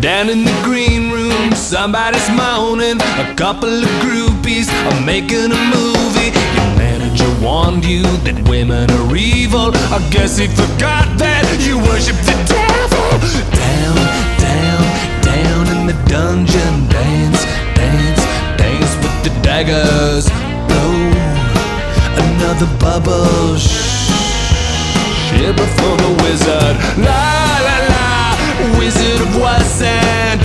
Down 0.02 0.28
in 0.28 0.44
the 0.44 0.60
green 0.62 1.10
room, 1.10 1.52
somebody's 1.54 2.28
moaning. 2.28 3.00
A 3.16 3.34
couple 3.34 3.72
of 3.72 3.88
groupies 4.04 4.68
are 4.92 5.00
making 5.06 5.50
a 5.50 5.62
movie. 5.72 6.32
Your 6.52 6.70
manager 6.76 7.34
warned 7.40 7.86
you 7.86 8.02
that 8.26 8.46
women 8.46 8.90
are 8.90 9.16
evil. 9.16 9.70
I 9.74 10.06
guess 10.10 10.36
he 10.36 10.48
forgot 10.48 11.16
that 11.16 11.46
you 11.66 11.78
worship 11.78 12.16
the 12.28 12.36
devil. 12.44 13.08
Down, 13.56 14.27
dungeon. 16.08 16.88
Dance, 16.88 17.44
dance, 17.74 18.22
dance 18.56 18.92
with 19.02 19.16
the 19.24 19.32
daggers. 19.42 20.28
Blow 20.68 20.92
another 22.24 22.68
bubble. 22.78 23.56
Shh 23.56 23.98
here 25.36 25.52
before 25.52 25.96
the 25.96 26.12
wizard. 26.22 26.76
La 27.04 27.60
la 27.66 27.76
la, 27.92 28.78
Wizard 28.78 29.20
of 29.20 29.32
Wasan. 29.36 30.37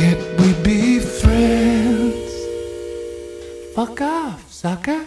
Can't 0.00 0.40
we 0.40 0.54
be 0.62 0.98
friends? 0.98 2.32
Fuck 3.74 4.00
off, 4.00 4.50
sucker. 4.50 5.04